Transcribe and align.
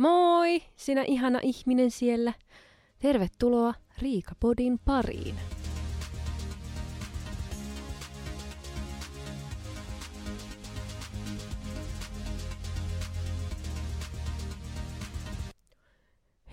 Moi, 0.00 0.62
sinä 0.76 1.02
ihana 1.02 1.38
ihminen 1.42 1.90
siellä. 1.90 2.32
Tervetuloa 2.98 3.74
Riikapodin 3.98 4.78
pariin. 4.84 5.34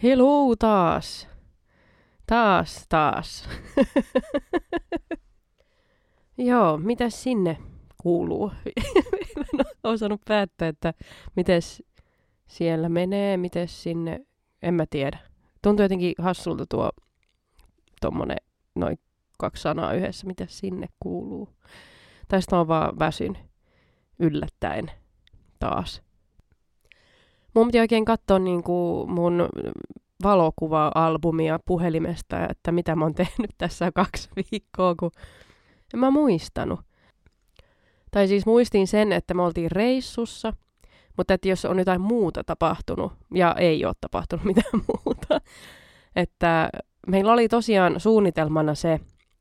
Hello 0.03 0.55
taas. 0.55 1.27
Taas, 2.25 2.85
taas. 2.89 3.47
Joo, 6.37 6.77
mitä 6.77 7.09
sinne 7.09 7.57
kuuluu? 8.01 8.51
en 9.37 9.65
osannut 9.83 10.21
päättää, 10.25 10.67
että 10.67 10.93
miten 11.35 11.61
siellä 12.47 12.89
menee, 12.89 13.37
miten 13.37 13.67
sinne, 13.67 14.25
en 14.61 14.73
mä 14.73 14.85
tiedä. 14.89 15.19
Tuntuu 15.61 15.83
jotenkin 15.83 16.13
hassulta 16.17 16.65
tuo 16.69 16.89
tommonen 18.01 18.37
noin 18.75 18.99
kaksi 19.37 19.61
sanaa 19.61 19.93
yhdessä, 19.93 20.27
mitä 20.27 20.45
sinne 20.49 20.87
kuuluu. 20.99 21.49
Tai 22.27 22.41
sitten 22.41 22.59
on 22.59 22.67
vaan 22.67 22.99
väsyn 22.99 23.37
yllättäen 24.19 24.91
taas. 25.59 26.01
Mun 27.53 27.67
piti 27.67 27.79
oikein 27.79 28.05
katsoa 28.05 28.39
niin 28.39 28.63
kuin 28.63 29.11
mun 29.11 29.49
valokuva-albumia 30.23 31.59
puhelimesta, 31.65 32.47
että 32.49 32.71
mitä 32.71 32.95
mä 32.95 33.05
oon 33.05 33.15
tehnyt 33.15 33.51
tässä 33.57 33.91
kaksi 33.91 34.29
viikkoa, 34.35 34.95
kun 34.95 35.11
en 35.93 35.99
mä 35.99 36.11
muistanut. 36.11 36.79
Tai 38.11 38.27
siis 38.27 38.45
muistin 38.45 38.87
sen, 38.87 39.11
että 39.11 39.33
me 39.33 39.41
oltiin 39.41 39.71
reissussa, 39.71 40.53
mutta 41.17 41.33
että 41.33 41.47
jos 41.47 41.65
on 41.65 41.79
jotain 41.79 42.01
muuta 42.01 42.43
tapahtunut, 42.43 43.13
ja 43.33 43.55
ei 43.57 43.85
ole 43.85 43.93
tapahtunut 44.01 44.45
mitään 44.55 44.81
muuta, 44.87 45.41
että 46.15 46.69
meillä 47.07 47.33
oli 47.33 47.47
tosiaan 47.47 47.99
suunnitelmana 47.99 48.75
se, 48.75 48.99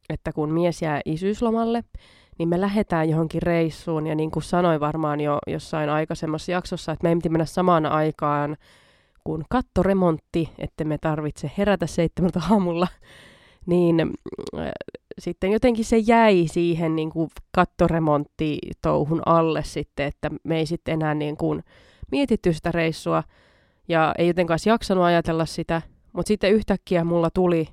että 0.08 0.32
kun 0.32 0.52
mies 0.52 0.82
jää 0.82 1.00
isyyslomalle, 1.04 1.84
niin 2.38 2.48
me 2.48 2.60
lähdetään 2.60 3.10
johonkin 3.10 3.42
reissuun, 3.42 4.06
ja 4.06 4.14
niin 4.14 4.30
kuin 4.30 4.42
sanoin 4.42 4.80
varmaan 4.80 5.20
jo 5.20 5.38
jossain 5.46 5.90
aikaisemmassa 5.90 6.52
jaksossa, 6.52 6.92
että 6.92 7.02
me 7.02 7.08
ei 7.08 7.30
mennä 7.30 7.44
samaan 7.44 7.86
aikaan 7.86 8.56
kuin 9.24 9.44
kattoremontti, 9.50 10.50
että 10.58 10.84
me 10.84 10.98
tarvitse 10.98 11.50
herätä 11.58 11.86
seitsemältä 11.86 12.40
aamulla, 12.50 12.88
niin 13.66 14.12
sitten 15.18 15.52
jotenkin 15.52 15.84
se 15.84 15.98
jäi 15.98 16.46
siihen 16.48 16.96
niin 16.96 17.10
kuin 17.10 17.30
kattoremonttitouhun 17.50 19.22
alle 19.26 19.64
sitten, 19.64 20.06
että 20.06 20.30
me 20.44 20.58
ei 20.58 20.66
sitten 20.66 20.94
enää 20.94 21.14
niin 21.14 21.36
kuin 21.36 21.62
mietitty 22.10 22.52
sitä 22.52 22.72
reissua 22.72 23.22
ja 23.88 24.14
ei 24.18 24.26
jotenkaan 24.26 24.58
jaksanut 24.66 25.04
ajatella 25.04 25.46
sitä, 25.46 25.82
mutta 26.12 26.28
sitten 26.28 26.52
yhtäkkiä 26.52 27.04
mulla 27.04 27.30
tuli 27.30 27.68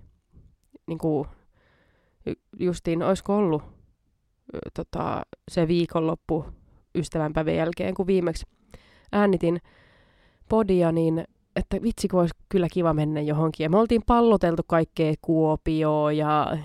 niin 0.88 0.98
kuin, 0.98 1.28
justiin, 2.60 3.04
olisiko 3.04 3.38
ollut 3.38 3.64
tota, 4.74 5.22
se 5.52 5.68
viikonloppu 5.68 6.46
ystävänpäivän 6.96 7.56
jälkeen, 7.56 7.94
kun 7.94 8.08
viimeksi 8.08 8.46
äänitin 9.12 9.62
podia, 10.50 10.92
niin 10.92 11.24
että 11.56 11.82
vitsi, 11.82 12.08
kun 12.08 12.20
olisi 12.20 12.36
kyllä 12.50 12.68
kiva 12.72 12.94
mennä 12.94 13.22
johonkin. 13.22 13.64
Ja 13.64 13.70
me 13.70 13.78
oltiin 13.78 14.02
palloteltu 14.06 14.62
kaikkea 14.68 15.14
Kuopioa 15.22 16.12
ja 16.12 16.58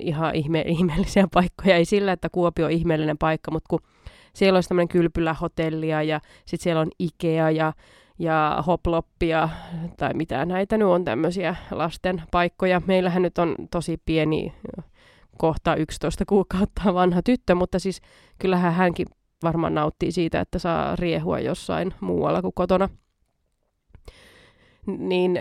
ihan 0.00 0.34
ihme- 0.34 0.64
ihmeellisiä 0.76 1.28
paikkoja. 1.34 1.76
Ei 1.76 1.84
sillä, 1.84 2.12
että 2.12 2.28
Kuopio 2.28 2.66
on 2.66 2.72
ihmeellinen 2.72 3.18
paikka, 3.18 3.50
mutta 3.50 3.68
kun 3.68 3.80
siellä 4.34 4.56
olisi 4.56 4.68
tämmöinen 4.68 4.88
kylpylähotellia 4.88 6.02
ja 6.02 6.20
sitten 6.46 6.62
siellä 6.62 6.80
on 6.80 6.90
Ikea 6.98 7.50
ja, 7.50 7.72
ja 8.18 8.62
Hoploppia 8.66 9.48
tai 9.96 10.14
mitä 10.14 10.44
näitä 10.44 10.78
nyt 10.78 10.88
on 10.88 11.04
tämmöisiä 11.04 11.56
lasten 11.70 12.22
paikkoja. 12.30 12.82
Meillähän 12.86 13.22
nyt 13.22 13.38
on 13.38 13.56
tosi 13.70 14.02
pieni, 14.04 14.54
kohta 15.38 15.76
11 15.76 16.24
kuukautta 16.24 16.94
vanha 16.94 17.22
tyttö, 17.22 17.54
mutta 17.54 17.78
siis 17.78 18.00
kyllähän 18.38 18.74
hänkin 18.74 19.06
varmaan 19.42 19.74
nauttii 19.74 20.12
siitä, 20.12 20.40
että 20.40 20.58
saa 20.58 20.96
riehua 20.96 21.40
jossain 21.40 21.94
muualla 22.00 22.42
kuin 22.42 22.54
kotona 22.54 22.88
niin 24.86 25.40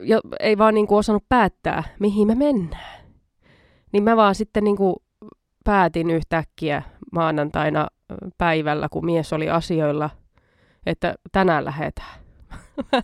jo, 0.00 0.20
ei 0.40 0.58
vaan 0.58 0.74
niin 0.74 0.86
kuin 0.86 0.98
osannut 0.98 1.24
päättää, 1.28 1.84
mihin 2.00 2.26
me 2.26 2.34
mennään. 2.34 2.95
Niin 3.96 4.04
mä 4.04 4.16
vaan 4.16 4.34
sitten 4.34 4.64
niin 4.64 4.76
kuin 4.76 4.96
päätin 5.64 6.10
yhtäkkiä 6.10 6.82
maanantaina 7.12 7.88
päivällä, 8.38 8.88
kun 8.90 9.04
mies 9.04 9.32
oli 9.32 9.50
asioilla, 9.50 10.10
että 10.86 11.14
tänään 11.32 11.64
lähdetään. 11.64 12.20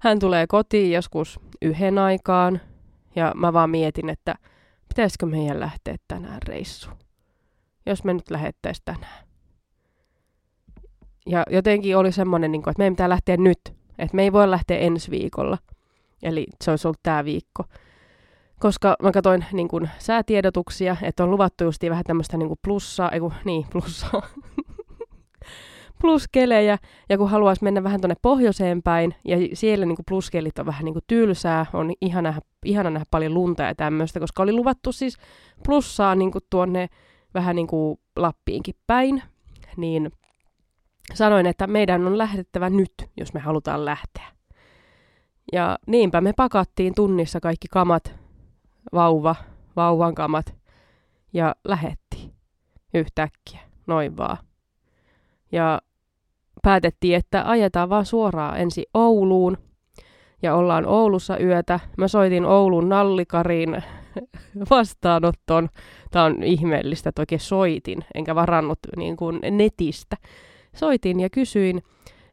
Hän 0.00 0.18
tulee 0.18 0.46
kotiin 0.46 0.92
joskus 0.92 1.40
yhden 1.62 1.98
aikaan 1.98 2.60
ja 3.16 3.32
mä 3.36 3.52
vaan 3.52 3.70
mietin, 3.70 4.08
että 4.08 4.34
pitäisikö 4.88 5.26
meidän 5.26 5.60
lähteä 5.60 5.96
tänään 6.08 6.38
reissuun, 6.48 6.96
jos 7.86 8.04
me 8.04 8.14
nyt 8.14 8.30
lähettäisiin 8.30 8.84
tänään. 8.84 9.26
Ja 11.26 11.42
jotenkin 11.50 11.96
oli 11.96 12.12
semmoinen, 12.12 12.52
niin 12.52 12.60
että 12.68 12.78
meidän 12.78 12.94
pitää 12.94 13.08
lähteä 13.08 13.36
nyt, 13.36 13.60
että 13.98 14.16
me 14.16 14.22
ei 14.22 14.32
voi 14.32 14.50
lähteä 14.50 14.78
ensi 14.78 15.10
viikolla. 15.10 15.58
Eli 16.22 16.46
se 16.64 16.70
olisi 16.70 16.88
ollut 16.88 17.00
tämä 17.02 17.24
viikko. 17.24 17.64
Koska 18.58 18.96
mä 19.02 19.12
katsoin 19.12 19.44
niin 19.52 19.68
kun, 19.68 19.88
säätiedotuksia, 19.98 20.96
että 21.02 21.24
on 21.24 21.30
luvattu 21.30 21.64
just 21.64 21.82
vähän 21.90 22.04
tämmöistä 22.04 22.36
niin 22.36 22.56
plussaa, 22.64 23.10
ei 23.10 23.20
kun, 23.20 23.32
niin, 23.44 23.66
plussaa, 23.72 24.22
pluskelejä, 26.00 26.78
ja 27.08 27.18
kun 27.18 27.30
haluaisi 27.30 27.64
mennä 27.64 27.82
vähän 27.82 28.00
tuonne 28.00 28.16
pohjoiseen 28.22 28.82
päin, 28.82 29.14
ja 29.24 29.36
siellä 29.52 29.86
niin 29.86 29.96
pluskelit 30.08 30.58
on 30.58 30.66
vähän 30.66 30.84
niin 30.84 30.94
tylsää, 31.06 31.66
on 31.72 31.92
ihana, 32.00 32.34
ihana 32.64 32.90
nähdä 32.90 33.06
paljon 33.10 33.34
lunta 33.34 33.62
ja 33.62 33.74
tämmöistä, 33.74 34.20
koska 34.20 34.42
oli 34.42 34.52
luvattu 34.52 34.92
siis 34.92 35.16
plussaa 35.64 36.14
niin 36.14 36.32
tuonne 36.50 36.88
vähän 37.34 37.56
niin 37.56 37.66
kuin 37.66 37.98
Lappiinkin 38.16 38.74
päin, 38.86 39.22
niin 39.76 40.12
sanoin, 41.14 41.46
että 41.46 41.66
meidän 41.66 42.06
on 42.06 42.18
lähdettävä 42.18 42.70
nyt, 42.70 42.92
jos 43.16 43.34
me 43.34 43.40
halutaan 43.40 43.84
lähteä. 43.84 44.26
Ja 45.52 45.78
niinpä 45.86 46.20
me 46.20 46.32
pakattiin 46.36 46.94
tunnissa 46.94 47.40
kaikki 47.40 47.68
kamat, 47.70 48.14
vauva, 48.92 49.34
vauvan 49.76 50.14
kamat, 50.14 50.54
ja 51.32 51.54
lähettiin 51.64 52.32
yhtäkkiä, 52.94 53.60
noin 53.86 54.16
vaan. 54.16 54.38
Ja 55.52 55.80
päätettiin, 56.62 57.16
että 57.16 57.50
ajetaan 57.50 57.88
vaan 57.88 58.06
suoraan 58.06 58.60
ensi 58.60 58.86
Ouluun, 58.94 59.58
ja 60.42 60.54
ollaan 60.54 60.86
Oulussa 60.86 61.38
yötä. 61.38 61.80
Mä 61.96 62.08
soitin 62.08 62.44
Oulun 62.44 62.88
Nallikariin 62.88 63.82
vastaanottoon. 64.70 65.68
Tämä 66.10 66.24
on 66.24 66.42
ihmeellistä, 66.42 67.12
oikein 67.18 67.40
soitin, 67.40 68.04
enkä 68.14 68.34
varannut 68.34 68.78
niin 68.96 69.16
kuin 69.16 69.40
netistä 69.50 70.16
soitin 70.74 71.20
ja 71.20 71.30
kysyin, 71.30 71.82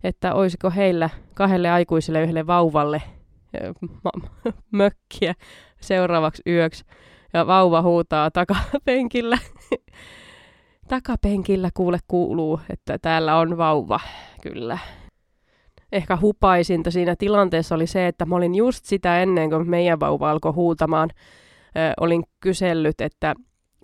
että 0.03 0.33
olisiko 0.33 0.71
heillä 0.71 1.09
kahdelle 1.33 1.69
aikuiselle 1.69 2.21
yhdelle 2.21 2.47
vauvalle 2.47 3.01
mökkiä 4.71 5.33
seuraavaksi 5.81 6.41
yöksi. 6.47 6.83
Ja 7.33 7.47
vauva 7.47 7.81
huutaa 7.81 8.31
takapenkillä. 8.31 9.37
takapenkillä 10.87 11.69
kuule 11.73 11.99
kuuluu, 12.07 12.59
että 12.69 12.97
täällä 12.97 13.37
on 13.37 13.57
vauva, 13.57 13.99
kyllä. 14.41 14.77
Ehkä 15.91 16.17
hupaisinta 16.21 16.91
siinä 16.91 17.15
tilanteessa 17.15 17.75
oli 17.75 17.87
se, 17.87 18.07
että 18.07 18.25
mä 18.25 18.35
olin 18.35 18.55
just 18.55 18.85
sitä 18.85 19.21
ennen 19.21 19.49
kuin 19.49 19.69
meidän 19.69 19.99
vauva 19.99 20.31
alkoi 20.31 20.51
huutamaan. 20.51 21.09
Ö, 21.77 21.93
olin 21.99 22.23
kysellyt, 22.39 23.01
että 23.01 23.35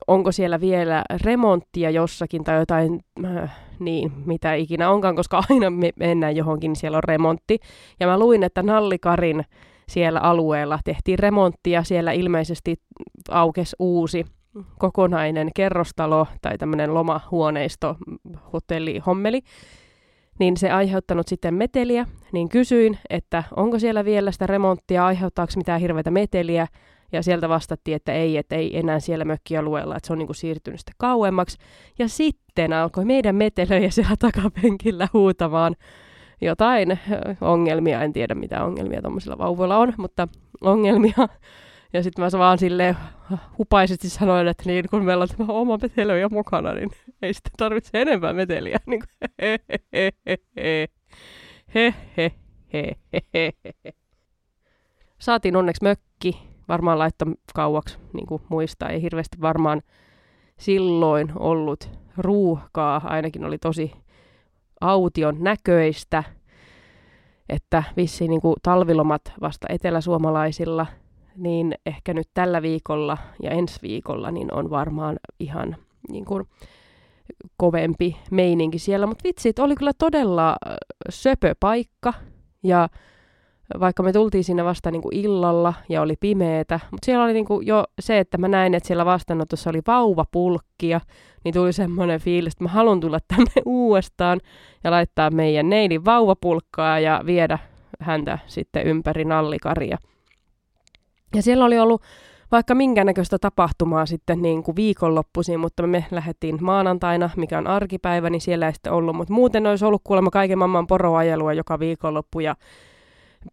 onko 0.08 0.32
siellä 0.32 0.62
vielä 0.62 1.04
remonttia 1.24 1.90
jossakin 1.90 2.44
tai 2.44 2.60
jotain, 2.60 3.00
äh, 3.26 3.58
niin, 3.80 4.12
mitä 4.26 4.54
ikinä 4.54 4.90
onkaan, 4.90 5.16
koska 5.16 5.44
aina 5.50 5.70
me 5.70 5.92
mennään 5.96 6.36
johonkin, 6.36 6.70
niin 6.70 6.76
siellä 6.76 6.98
on 6.98 7.04
remontti. 7.04 7.60
Ja 8.00 8.08
mä 8.08 8.20
luin, 8.20 8.44
että 8.44 8.64
Nallikarin 8.64 9.46
siellä 9.92 10.20
alueella. 10.20 10.80
Tehtiin 10.84 11.20
remonttia, 11.20 11.84
siellä 11.84 12.12
ilmeisesti 12.12 12.76
aukesi 13.30 13.76
uusi 13.80 14.26
kokonainen 14.80 15.50
kerrostalo 15.56 16.28
tai 16.42 16.58
tämmöinen 16.58 16.94
lomahuoneisto, 16.94 17.96
hotelli, 18.54 19.00
hommeli, 19.00 19.42
niin 20.40 20.58
se 20.58 20.72
aiheuttanut 20.72 21.28
sitten 21.28 21.54
meteliä, 21.54 22.08
niin 22.32 22.50
kysyin, 22.50 22.98
että 23.10 23.44
onko 23.56 23.80
siellä 23.80 24.06
vielä 24.06 24.32
sitä 24.32 24.48
remonttia, 24.48 25.06
aiheuttaako 25.06 25.54
mitään 25.56 25.82
hirveätä 25.82 26.12
meteliä, 26.12 26.68
ja 27.12 27.24
sieltä 27.24 27.50
vastattiin, 27.50 27.96
että 27.96 28.14
ei, 28.14 28.38
että 28.38 28.56
ei 28.56 28.78
enää 28.78 29.00
siellä 29.00 29.26
mökkialueella, 29.26 29.96
että 29.96 30.08
se 30.08 30.14
on 30.14 30.20
niin 30.20 30.28
kuin 30.28 30.36
siirtynyt 30.36 30.80
sitten 30.80 30.96
kauemmaksi. 30.98 31.58
Ja 32.00 32.08
sitten 32.08 32.74
alkoi 32.74 33.06
meidän 33.06 33.36
metelöjä 33.36 33.90
siellä 33.90 34.16
takapenkillä 34.20 35.08
huutamaan 35.14 35.76
jotain 36.42 37.00
ongelmia. 37.42 38.02
En 38.02 38.14
tiedä, 38.14 38.36
mitä 38.36 38.64
ongelmia 38.64 39.02
tuommoisilla 39.02 39.38
vauvoilla 39.38 39.78
on, 39.78 39.94
mutta 39.98 40.28
ongelmia. 40.62 41.28
Ja 41.94 42.04
sitten 42.04 42.26
mä 42.26 42.40
vaan 42.40 42.58
silleen 42.58 42.98
hupaisesti 43.58 44.10
sanoin, 44.10 44.48
että 44.48 44.64
niin 44.66 44.86
kun 44.90 45.06
meillä 45.06 45.22
on 45.22 45.28
tämä 45.38 45.54
oma 45.54 45.78
metelö 45.82 46.20
jo 46.20 46.30
mukana, 46.30 46.74
niin 46.74 46.90
ei 47.22 47.34
sitten 47.34 47.52
tarvitse 47.58 48.02
enempää 48.02 48.34
meteliä. 48.34 48.78
Niin 48.88 49.00
kuin, 49.00 49.32
he, 49.42 49.60
he, 49.94 50.12
he, 50.56 50.88
he, 51.76 52.34
he, 52.74 52.96
he, 53.34 53.94
Saatiin 55.20 55.56
onneksi 55.56 55.84
mökki, 55.84 56.48
varmaan 56.68 57.00
laitto 57.00 57.26
kauaksi, 57.54 57.98
niin 58.14 58.28
kuin 58.28 58.42
muista, 58.50 58.90
ei 58.90 59.02
hirveästi 59.02 59.42
varmaan 59.42 59.82
silloin 60.58 61.32
ollut 61.36 61.90
ruuhkaa, 62.18 63.02
ainakin 63.04 63.46
oli 63.46 63.58
tosi 63.58 63.92
aution 64.82 65.36
näköistä, 65.40 66.24
että 67.50 67.84
vissiin 67.98 68.30
niin 68.30 68.42
kuin 68.42 68.56
talvilomat 68.64 69.22
vasta 69.42 69.68
eteläsuomalaisilla, 69.70 70.86
niin 71.38 71.76
ehkä 71.86 72.14
nyt 72.14 72.28
tällä 72.34 72.62
viikolla 72.62 73.18
ja 73.44 73.52
ensi 73.52 73.80
viikolla 73.82 74.32
niin 74.32 74.54
on 74.54 74.70
varmaan 74.70 75.20
ihan 75.40 75.76
niin 76.10 76.26
kuin 76.26 76.48
kovempi 77.58 78.18
meininki 78.32 78.80
siellä. 78.80 79.08
Mutta 79.08 79.24
vitsit, 79.24 79.60
oli 79.60 79.76
kyllä 79.76 79.92
todella 79.98 80.56
söpö 81.10 81.56
paikka 81.60 82.14
ja 82.64 82.90
vaikka 83.80 84.04
me 84.04 84.14
tultiin 84.14 84.44
sinne 84.44 84.66
vasta 84.66 84.92
niin 84.92 85.02
kuin 85.02 85.16
illalla 85.16 85.74
ja 85.90 86.02
oli 86.02 86.16
pimeetä, 86.20 86.80
mutta 86.92 87.06
siellä 87.06 87.24
oli 87.24 87.34
niin 87.34 87.46
kuin 87.46 87.68
jo 87.68 87.84
se, 88.00 88.20
että 88.20 88.38
mä 88.38 88.48
näin, 88.48 88.74
että 88.74 88.88
siellä 88.88 89.06
vastaanotossa 89.06 89.70
oli 89.70 89.82
vauvapulkkia, 89.88 91.02
niin 91.44 91.54
tuli 91.54 91.74
semmoinen 91.74 92.20
fiilis, 92.20 92.54
että 92.54 92.64
mä 92.64 92.70
haluan 92.70 93.00
tulla 93.00 93.20
tänne 93.28 93.52
uudestaan 93.66 94.40
ja 94.84 94.92
laittaa 94.92 95.30
meidän 95.30 95.70
neidin 95.70 96.06
vauvapulkkaa 96.06 97.00
ja 97.00 97.22
viedä 97.26 97.60
häntä 98.00 98.40
sitten 98.48 98.88
ympäri 98.88 99.26
nallikaria. 99.26 99.98
Ja 101.36 101.42
siellä 101.42 101.66
oli 101.66 101.80
ollut 101.80 102.02
vaikka 102.52 102.76
minkä 102.76 103.04
näköistä 103.04 103.38
tapahtumaa 103.40 104.06
sitten 104.06 104.42
niin 104.42 104.64
kuin 104.64 104.76
viikonloppuisin, 104.76 105.60
mutta 105.60 105.88
me 105.88 106.06
lähdettiin 106.12 106.58
maanantaina, 106.62 107.30
mikä 107.38 107.58
on 107.58 107.68
arkipäivä, 107.68 108.30
niin 108.30 108.42
siellä 108.42 108.66
ei 108.66 108.74
sitten 108.74 108.94
ollut. 108.94 109.16
Mutta 109.16 109.34
muuten 109.34 109.68
olisi 109.68 109.86
ollut 109.86 110.02
kuulemma 110.04 110.30
kaiken 110.30 110.58
maailman 110.58 110.88
poroajelua 110.88 111.54
joka 111.54 111.80
viikonloppu 111.80 112.40
ja 112.40 112.56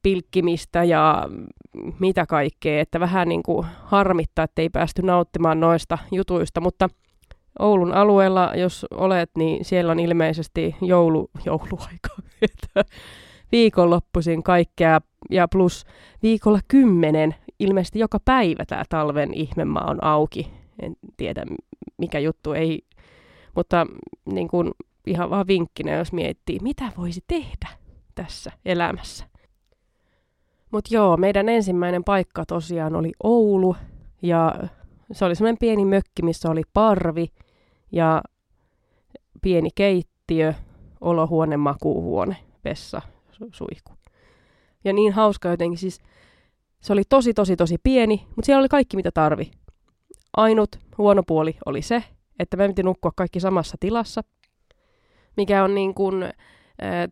pilkkimistä 0.03 0.85
ja 0.85 1.29
mitä 1.99 2.27
kaikkea, 2.27 2.81
että 2.81 3.01
vähän 3.01 3.29
niin 3.29 3.43
kuin 3.43 3.67
harmittaa, 3.85 4.45
että 4.45 4.63
ei 4.63 4.69
päästy 4.69 5.03
nauttimaan 5.03 5.61
noista 5.61 5.99
jutuista, 6.13 6.61
mutta 6.61 6.89
Oulun 7.59 7.93
alueella, 7.93 8.53
jos 8.57 8.87
olet, 8.91 9.31
niin 9.37 9.65
siellä 9.65 9.93
on 9.93 10.01
ilmeisesti 10.01 10.77
joulu, 10.83 11.31
jouluaika, 11.45 12.09
viikonloppuisin 13.53 14.43
kaikkea 14.43 15.01
ja 15.31 15.49
plus 15.49 15.85
viikolla 16.23 16.61
kymmenen 16.69 17.35
ilmeisesti 17.59 17.99
joka 17.99 18.19
päivä 18.25 18.65
tämä 18.67 18.83
talven 18.89 19.35
ihmemaa 19.35 19.91
on 19.91 20.05
auki. 20.05 20.53
En 20.83 20.97
tiedä 21.17 21.45
mikä 21.97 22.19
juttu 22.19 22.53
ei, 22.53 22.83
mutta 23.57 23.87
niin 24.33 24.49
kuin 24.49 24.71
ihan 25.07 25.31
vaan 25.31 25.47
vinkkinä, 25.47 25.93
jos 25.93 26.13
miettii, 26.13 26.59
mitä 26.63 26.93
voisi 26.97 27.25
tehdä 27.27 27.69
tässä 28.15 28.53
elämässä. 28.65 29.25
Mutta 30.71 30.95
joo, 30.95 31.17
meidän 31.17 31.49
ensimmäinen 31.49 32.05
paikka 32.05 32.45
tosiaan 32.47 32.97
oli 32.97 33.13
Oulu 33.23 33.77
ja 34.23 34.55
se 35.13 35.25
oli 35.25 35.35
semmoinen 35.35 35.59
pieni 35.59 35.85
mökki, 35.85 36.23
missä 36.23 36.51
oli 36.51 36.63
parvi 36.75 37.27
ja 37.93 38.23
pieni 39.43 39.69
keittiö, 39.75 40.55
olohuone, 41.01 41.57
makuuhuone, 41.57 42.37
vessa, 42.65 43.03
suihku. 43.53 43.93
Ja 44.85 44.93
niin 44.93 45.13
hauska 45.13 45.49
jotenkin, 45.49 45.79
siis 45.79 46.01
se 46.81 46.93
oli 46.93 47.03
tosi, 47.09 47.35
tosi, 47.35 47.57
tosi 47.57 47.77
pieni, 47.83 48.27
mutta 48.27 48.47
siellä 48.47 48.61
oli 48.61 48.69
kaikki, 48.69 48.97
mitä 48.97 49.11
tarvi. 49.11 49.51
Ainut 50.37 50.69
huono 50.99 51.23
puoli 51.23 51.57
oli 51.67 51.83
se, 51.83 52.05
että 52.39 52.57
me 52.57 52.69
piti 52.69 52.83
nukkua 52.83 53.13
kaikki 53.17 53.41
samassa 53.41 53.77
tilassa, 53.81 54.25
mikä 55.37 55.65
on 55.65 55.75
niin 55.75 55.95
kuin, 55.95 56.25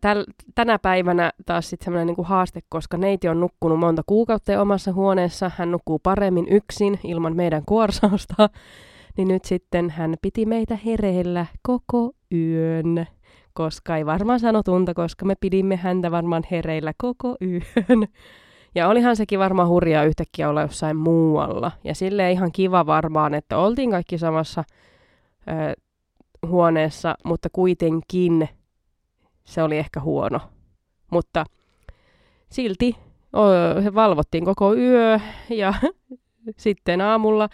täl, 0.01 0.23
tänä 0.55 0.79
päivänä 0.79 1.31
taas 1.45 1.69
sitten 1.69 1.85
semmoinen 1.85 2.07
niin 2.07 2.25
haaste, 2.25 2.59
koska 2.69 2.97
neiti 2.97 3.29
on 3.29 3.39
nukkunut 3.39 3.79
monta 3.79 4.01
kuukautta 4.05 4.61
omassa 4.61 4.93
huoneessa, 4.93 5.51
hän 5.57 5.71
nukkuu 5.71 5.99
paremmin 5.99 6.47
yksin 6.49 6.99
ilman 7.03 7.35
meidän 7.35 7.63
kuorsausta, 7.65 8.49
niin 9.17 9.27
nyt 9.27 9.45
sitten 9.45 9.89
hän 9.89 10.15
piti 10.21 10.45
meitä 10.45 10.77
hereillä 10.85 11.45
koko 11.61 12.11
yön, 12.33 13.05
koska 13.53 13.97
ei 13.97 14.05
varmaan 14.05 14.39
sano 14.39 14.63
tunta, 14.63 14.93
koska 14.93 15.25
me 15.25 15.35
pidimme 15.39 15.75
häntä 15.75 16.11
varmaan 16.11 16.43
hereillä 16.51 16.93
koko 16.97 17.35
yön. 17.41 18.07
Ja 18.75 18.87
olihan 18.87 19.15
sekin 19.15 19.39
varmaan 19.39 19.67
hurjaa 19.67 20.03
yhtäkkiä 20.03 20.49
olla 20.49 20.61
jossain 20.61 20.97
muualla. 20.97 21.71
Ja 21.83 21.95
sille 21.95 22.31
ihan 22.31 22.51
kiva 22.51 22.85
varmaan, 22.85 23.33
että 23.33 23.57
oltiin 23.57 23.91
kaikki 23.91 24.17
samassa 24.17 24.63
ö, 25.47 25.81
huoneessa, 26.47 27.15
mutta 27.23 27.49
kuitenkin 27.51 28.49
se 29.47 29.63
oli 29.63 29.77
ehkä 29.77 29.99
huono. 29.99 30.39
Mutta 31.11 31.45
silti 32.49 32.95
o, 33.33 33.41
valvottiin 33.95 34.45
koko 34.45 34.75
yö 34.75 35.19
ja 35.49 35.73
sitten 36.57 37.01
aamulla 37.01 37.49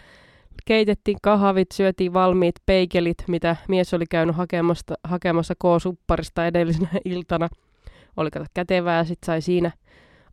keitettiin 0.64 1.18
kahvit, 1.22 1.72
syötiin 1.72 2.12
valmiit 2.12 2.54
peikelit, 2.66 3.24
mitä 3.28 3.56
mies 3.68 3.94
oli 3.94 4.04
käynyt 4.10 4.36
hakemassa, 4.36 4.94
hakemassa 5.04 5.54
K-supparista 5.54 6.46
edellisenä 6.46 6.88
iltana. 7.04 7.48
Oli 8.16 8.30
kato 8.30 8.46
kätevää, 8.54 9.04
sitten 9.04 9.26
sai 9.26 9.42
siinä 9.42 9.72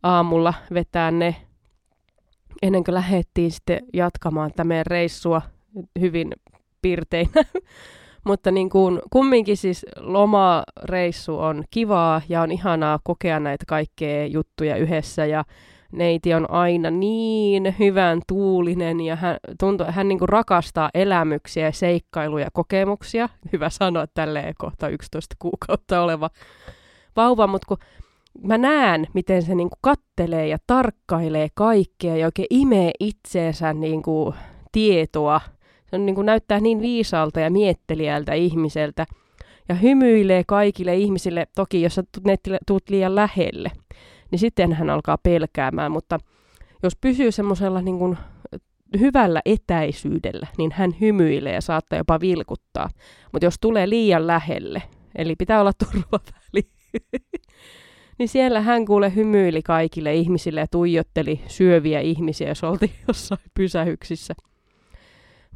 aamulla 0.02 0.54
vetää 0.74 1.10
ne 1.10 1.36
ennen 2.62 2.84
kuin 2.84 2.94
lähdettiin 2.94 3.50
sitten 3.50 3.80
jatkamaan 3.92 4.50
tätä 4.50 4.64
meidän 4.64 4.86
reissua 4.86 5.42
hyvin 6.00 6.32
pirteinä. 6.82 7.42
Mutta 8.24 8.50
niin 8.50 8.70
kuin, 8.70 9.00
kumminkin 9.10 9.56
siis 9.56 9.86
lomareissu 10.00 11.38
on 11.38 11.64
kivaa 11.70 12.22
ja 12.28 12.42
on 12.42 12.52
ihanaa 12.52 12.98
kokea 13.04 13.40
näitä 13.40 13.64
kaikkea 13.68 14.26
juttuja 14.26 14.76
yhdessä 14.76 15.26
ja 15.26 15.44
neiti 15.92 16.34
on 16.34 16.50
aina 16.50 16.90
niin 16.90 17.74
hyvän 17.78 18.20
tuulinen 18.28 19.00
ja 19.00 19.16
hän, 19.16 19.36
tuntuu, 19.60 19.86
hän 19.90 20.08
niin 20.08 20.18
kuin 20.18 20.28
rakastaa 20.28 20.90
elämyksiä, 20.94 21.72
seikkailuja, 21.72 22.48
kokemuksia. 22.52 23.28
Hyvä 23.52 23.70
sanoa 23.70 24.06
tälleen 24.14 24.54
kohta 24.58 24.88
11 24.88 25.36
kuukautta 25.38 26.02
oleva 26.02 26.30
vauva, 27.16 27.46
mutta 27.46 27.66
kun 27.68 27.78
mä 28.42 28.58
näen, 28.58 29.06
miten 29.14 29.42
se 29.42 29.54
niinku 29.54 29.76
kattelee 29.80 30.48
ja 30.48 30.58
tarkkailee 30.66 31.48
kaikkea 31.54 32.16
ja 32.16 32.26
oikein 32.26 32.46
imee 32.50 32.90
itseensä 33.00 33.72
niinku 33.72 34.34
tietoa. 34.72 35.40
Se 35.92 35.96
on 35.96 36.06
niinku 36.06 36.22
näyttää 36.22 36.60
niin 36.60 36.80
viisaalta 36.80 37.40
ja 37.40 37.50
miettelijältä 37.50 38.34
ihmiseltä. 38.34 39.06
Ja 39.68 39.74
hymyilee 39.74 40.42
kaikille 40.46 40.96
ihmisille, 40.96 41.46
toki 41.56 41.82
jos 41.82 41.94
sä 41.94 42.02
tuut 42.66 42.90
liian 42.90 43.14
lähelle, 43.14 43.70
niin 44.30 44.38
sitten 44.38 44.72
hän 44.72 44.90
alkaa 44.90 45.18
pelkäämään. 45.22 45.92
Mutta 45.92 46.18
jos 46.82 46.96
pysyy 47.00 47.32
semmoisella 47.32 47.82
niinku 47.82 48.16
hyvällä 49.00 49.40
etäisyydellä, 49.44 50.46
niin 50.58 50.72
hän 50.72 50.90
hymyilee 51.00 51.54
ja 51.54 51.60
saattaa 51.60 51.98
jopa 51.98 52.20
vilkuttaa. 52.20 52.88
Mutta 53.32 53.46
jos 53.46 53.54
tulee 53.60 53.88
liian 53.88 54.26
lähelle, 54.26 54.82
eli 55.16 55.36
pitää 55.36 55.60
olla 55.60 55.72
turvaväli, 55.72 56.68
niin 58.18 58.28
siellä 58.28 58.60
hän 58.60 58.84
kuule 58.84 59.14
hymyili 59.14 59.62
kaikille 59.62 60.14
ihmisille 60.14 60.60
ja 60.60 60.66
tuijotteli 60.70 61.40
syöviä 61.46 62.00
ihmisiä, 62.00 62.48
jos 62.48 62.64
oltiin 62.64 62.92
jossain 63.08 63.40
pysähyksissä. 63.54 64.34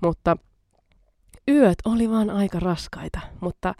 Mutta 0.03 0.37
yöt 1.51 1.79
oli 1.85 2.11
vaan 2.11 2.31
aika 2.31 2.61
raskaita, 2.61 3.21
mutta 3.41 3.75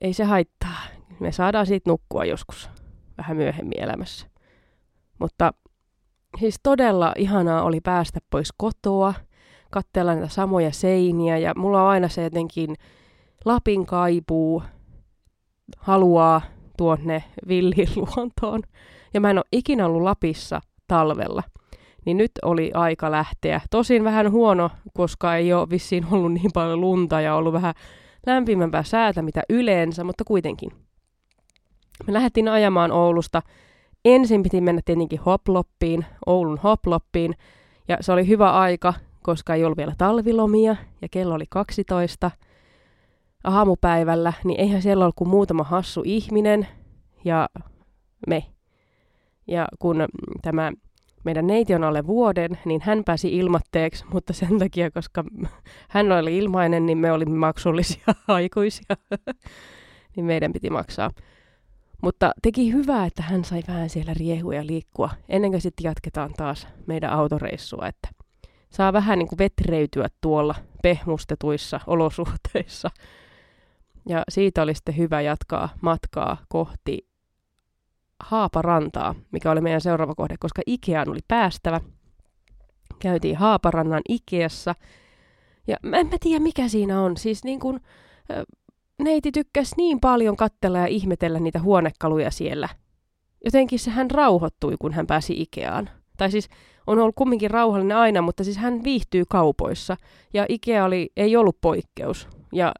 ei 0.00 0.12
se 0.12 0.24
haittaa. 0.24 0.78
Me 1.20 1.32
saadaan 1.32 1.66
siitä 1.66 1.90
nukkua 1.90 2.24
joskus 2.24 2.70
vähän 3.18 3.36
myöhemmin 3.36 3.82
elämässä. 3.82 4.26
Mutta 5.18 5.52
siis 6.40 6.60
todella 6.62 7.12
ihanaa 7.16 7.62
oli 7.62 7.80
päästä 7.80 8.20
pois 8.30 8.52
kotoa, 8.56 9.14
katsella 9.70 10.14
näitä 10.14 10.28
samoja 10.28 10.72
seiniä 10.72 11.38
ja 11.38 11.52
mulla 11.56 11.82
on 11.82 11.88
aina 11.88 12.08
se 12.08 12.22
jotenkin 12.22 12.74
Lapin 13.44 13.86
kaipuu, 13.86 14.62
haluaa 15.78 16.40
tuonne 16.76 17.24
villiin 17.48 17.88
luontoon. 17.96 18.62
Ja 19.14 19.20
mä 19.20 19.30
en 19.30 19.38
ole 19.38 19.44
ikinä 19.52 19.86
ollut 19.86 20.02
Lapissa 20.02 20.60
talvella. 20.88 21.42
Niin 22.06 22.16
nyt 22.16 22.30
oli 22.42 22.70
aika 22.74 23.10
lähteä. 23.10 23.60
Tosin 23.70 24.04
vähän 24.04 24.30
huono, 24.30 24.70
koska 24.94 25.36
ei 25.36 25.52
ole 25.52 25.70
vissiin 25.70 26.06
ollut 26.10 26.32
niin 26.32 26.50
paljon 26.54 26.80
lunta 26.80 27.20
ja 27.20 27.34
ollut 27.34 27.52
vähän 27.52 27.74
lämpimämpää 28.26 28.82
säätä 28.82 29.22
mitä 29.22 29.42
yleensä, 29.48 30.04
mutta 30.04 30.24
kuitenkin. 30.24 30.70
Me 32.06 32.12
lähdettiin 32.12 32.48
ajamaan 32.48 32.92
Oulusta. 32.92 33.42
Ensin 34.04 34.42
piti 34.42 34.60
mennä 34.60 34.82
tietenkin 34.84 35.20
Hoploppiin, 35.20 36.04
Oulun 36.26 36.58
Hoploppiin. 36.58 37.34
Ja 37.88 37.96
se 38.00 38.12
oli 38.12 38.28
hyvä 38.28 38.52
aika, 38.52 38.94
koska 39.22 39.54
ei 39.54 39.64
ollut 39.64 39.78
vielä 39.78 39.94
talvilomia 39.98 40.76
ja 41.02 41.08
kello 41.10 41.34
oli 41.34 41.44
12 41.48 42.30
aamupäivällä, 43.44 44.32
niin 44.44 44.60
eihän 44.60 44.82
siellä 44.82 45.04
ollut 45.04 45.16
kuin 45.16 45.28
muutama 45.28 45.62
hassu 45.62 46.02
ihminen 46.04 46.68
ja 47.24 47.48
me. 48.26 48.44
Ja 49.46 49.68
kun 49.78 50.04
tämä 50.42 50.72
meidän 51.26 51.46
neiti 51.46 51.74
on 51.74 51.84
alle 51.84 52.06
vuoden, 52.06 52.58
niin 52.64 52.80
hän 52.84 53.04
pääsi 53.04 53.36
ilmatteeksi, 53.36 54.04
mutta 54.12 54.32
sen 54.32 54.58
takia, 54.58 54.90
koska 54.90 55.24
hän 55.88 56.12
oli 56.12 56.38
ilmainen, 56.38 56.86
niin 56.86 56.98
me 56.98 57.12
olimme 57.12 57.38
maksullisia 57.38 58.04
aikuisia, 58.28 58.96
niin 60.16 60.26
meidän 60.26 60.52
piti 60.52 60.70
maksaa. 60.70 61.10
Mutta 62.02 62.32
teki 62.42 62.72
hyvää, 62.72 63.06
että 63.06 63.22
hän 63.22 63.44
sai 63.44 63.62
vähän 63.68 63.90
siellä 63.90 64.14
riehuja 64.14 64.66
liikkua, 64.66 65.10
ennen 65.28 65.50
kuin 65.50 65.60
sitten 65.60 65.84
jatketaan 65.84 66.32
taas 66.36 66.68
meidän 66.86 67.10
autoreissua, 67.10 67.86
että 67.86 68.08
saa 68.70 68.92
vähän 68.92 69.18
niin 69.18 69.28
kuin 69.28 69.38
vetreytyä 69.38 70.08
tuolla 70.20 70.54
pehmustetuissa 70.82 71.80
olosuhteissa. 71.86 72.90
Ja 74.08 74.22
siitä 74.28 74.62
oli 74.62 74.74
sitten 74.74 74.96
hyvä 74.96 75.20
jatkaa 75.20 75.68
matkaa 75.80 76.36
kohti 76.48 77.05
Haaparantaa, 78.20 79.14
mikä 79.32 79.50
oli 79.50 79.60
meidän 79.60 79.80
seuraava 79.80 80.14
kohde, 80.14 80.34
koska 80.40 80.62
Ikeaan 80.66 81.08
oli 81.08 81.20
päästävä. 81.28 81.80
Käytiin 82.98 83.36
Haaparannan 83.36 84.02
Ikeassa. 84.08 84.74
Ja 85.66 85.76
mä 85.82 85.96
en 85.96 86.06
mä 86.06 86.16
tiedä, 86.20 86.42
mikä 86.42 86.68
siinä 86.68 87.02
on. 87.02 87.16
Siis 87.16 87.44
niin 87.44 87.60
kuin, 87.60 87.80
neiti 88.98 89.32
tykkäsi 89.32 89.74
niin 89.76 90.00
paljon 90.00 90.36
kattella 90.36 90.78
ja 90.78 90.86
ihmetellä 90.86 91.40
niitä 91.40 91.60
huonekaluja 91.60 92.30
siellä. 92.30 92.68
Jotenkin 93.44 93.78
se 93.78 93.90
hän 93.90 94.10
rauhoittui, 94.10 94.74
kun 94.80 94.92
hän 94.92 95.06
pääsi 95.06 95.40
Ikeaan. 95.42 95.90
Tai 96.16 96.30
siis 96.30 96.48
on 96.86 96.98
ollut 96.98 97.14
kumminkin 97.14 97.50
rauhallinen 97.50 97.96
aina, 97.96 98.22
mutta 98.22 98.44
siis 98.44 98.56
hän 98.56 98.84
viihtyy 98.84 99.24
kaupoissa. 99.28 99.96
Ja 100.34 100.46
Ikea 100.48 100.84
oli, 100.84 101.10
ei 101.16 101.36
ollut 101.36 101.60
poikkeus. 101.60 102.28
Ja 102.52 102.74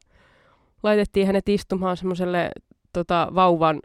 laitettiin 0.83 1.27
hänet 1.27 1.49
istumaan 1.49 1.97
semmoiselle 1.97 2.51
tota, 2.93 3.29
vauvan 3.35 3.81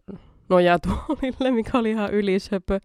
nojatuolille, 0.52 1.52
mikä 1.62 1.78
oli 1.78 1.92
ihan 1.92 2.14
ylisöpö. 2.14 2.80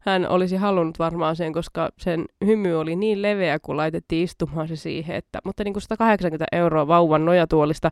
Hän 0.00 0.28
olisi 0.28 0.56
halunnut 0.56 0.98
varmaan 0.98 1.36
sen, 1.36 1.52
koska 1.52 1.88
sen 1.98 2.24
hymy 2.44 2.74
oli 2.74 2.96
niin 2.96 3.22
leveä, 3.22 3.58
kun 3.58 3.76
laitettiin 3.76 4.24
istumaan 4.24 4.68
se 4.68 4.76
siihen. 4.76 5.16
Että, 5.16 5.38
mutta 5.44 5.64
niin 5.64 5.74
kuin 5.74 5.82
180 5.82 6.46
euroa 6.52 6.88
vauvan 6.88 7.24
nojatuolista 7.24 7.90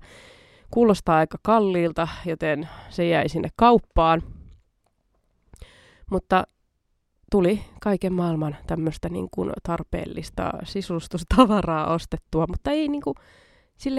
kuulostaa 0.70 1.18
aika 1.18 1.38
kalliilta, 1.42 2.08
joten 2.26 2.68
se 2.88 3.08
jäi 3.08 3.28
sinne 3.28 3.48
kauppaan. 3.56 4.22
Mutta 6.10 6.44
tuli 7.30 7.60
kaiken 7.80 8.12
maailman 8.12 8.56
tämmöistä 8.66 9.08
niin 9.08 9.28
kuin 9.30 9.52
tarpeellista 9.62 10.50
sisustustavaraa 10.64 11.94
ostettua, 11.94 12.46
mutta 12.48 12.70
ei 12.70 12.88
niin 12.88 13.02
kuin, 13.02 13.14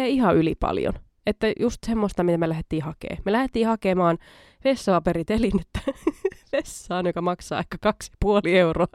ihan 0.08 0.36
yli 0.36 0.56
paljon. 0.56 0.94
Että 1.28 1.48
just 1.60 1.78
semmoista, 1.86 2.24
mitä 2.24 2.38
me 2.38 2.50
lähdettiin 2.50 2.84
hakemaan. 2.84 3.22
Me 3.26 3.32
lähdettiin 3.32 3.68
hakemaan 3.68 4.18
vessapaperitelinettä 4.64 5.80
vessaan, 6.54 7.06
joka 7.06 7.22
maksaa 7.22 7.60
ehkä 7.60 7.78
kaksi 7.82 8.12
puoli 8.20 8.58
euroa. 8.58 8.88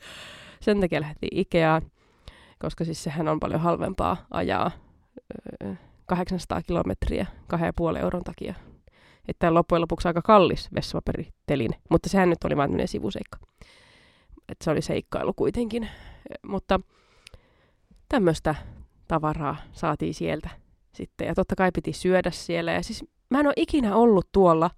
Sen 0.64 0.80
takia 0.80 1.00
lähdettiin 1.00 1.38
Ikeaan, 1.38 1.82
koska 2.58 2.84
siis 2.84 3.04
sehän 3.04 3.28
on 3.28 3.40
paljon 3.40 3.60
halvempaa 3.60 4.16
ajaa 4.30 4.70
800 6.06 6.62
kilometriä 6.62 7.26
2,5 7.92 7.98
euron 7.98 8.24
takia. 8.24 8.54
Että 9.28 9.54
loppujen 9.54 9.80
lopuksi 9.80 10.08
aika 10.08 10.22
kallis 10.22 10.68
vessapaperiteline, 10.74 11.76
mutta 11.90 12.08
sehän 12.08 12.30
nyt 12.30 12.44
oli 12.44 12.56
vain 12.56 12.68
tämmöinen 12.68 12.88
sivuseikka. 12.88 13.38
Että 14.48 14.64
se 14.64 14.70
oli 14.70 14.82
seikkailu 14.82 15.32
kuitenkin. 15.34 15.88
Mutta 16.48 16.80
tämmöistä 18.08 18.54
tavaraa 19.08 19.56
saatiin 19.72 20.14
sieltä 20.14 20.65
sitten. 20.96 21.26
Ja 21.26 21.34
totta 21.34 21.56
kai 21.56 21.72
piti 21.72 21.92
syödä 21.92 22.30
siellä. 22.30 22.72
Ja 22.72 22.82
siis 22.82 23.04
mä 23.30 23.40
en 23.40 23.46
ole 23.46 23.54
ikinä 23.56 23.96
ollut 23.96 24.28
tuolla, 24.32 24.70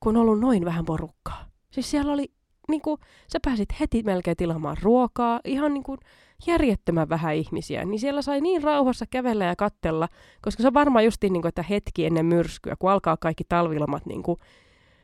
kun 0.00 0.16
on 0.16 0.22
ollut 0.22 0.40
noin 0.40 0.64
vähän 0.64 0.84
porukkaa. 0.84 1.44
Siis 1.70 1.90
siellä 1.90 2.12
oli, 2.12 2.32
niin 2.68 2.82
kuin, 2.82 3.00
sä 3.32 3.38
pääsit 3.44 3.68
heti 3.80 4.02
melkein 4.02 4.36
tilaamaan 4.36 4.76
ruokaa, 4.82 5.40
ihan 5.44 5.74
niin 5.74 5.84
kuin 5.84 5.98
järjettömän 6.46 7.08
vähän 7.08 7.34
ihmisiä. 7.34 7.84
Niin 7.84 8.00
siellä 8.00 8.22
sai 8.22 8.40
niin 8.40 8.62
rauhassa 8.62 9.06
kävellä 9.10 9.44
ja 9.44 9.56
kattella, 9.56 10.08
koska 10.42 10.62
se 10.62 10.66
on 10.66 10.74
varmaan 10.74 11.04
justiin 11.04 11.32
niin 11.32 11.42
kuin, 11.42 11.48
että 11.48 11.62
hetki 11.62 12.06
ennen 12.06 12.26
myrskyä, 12.26 12.76
kun 12.78 12.90
alkaa 12.90 13.16
kaikki 13.16 13.44
talvilomat 13.48 14.06
niin 14.06 14.22
kuin, 14.22 14.38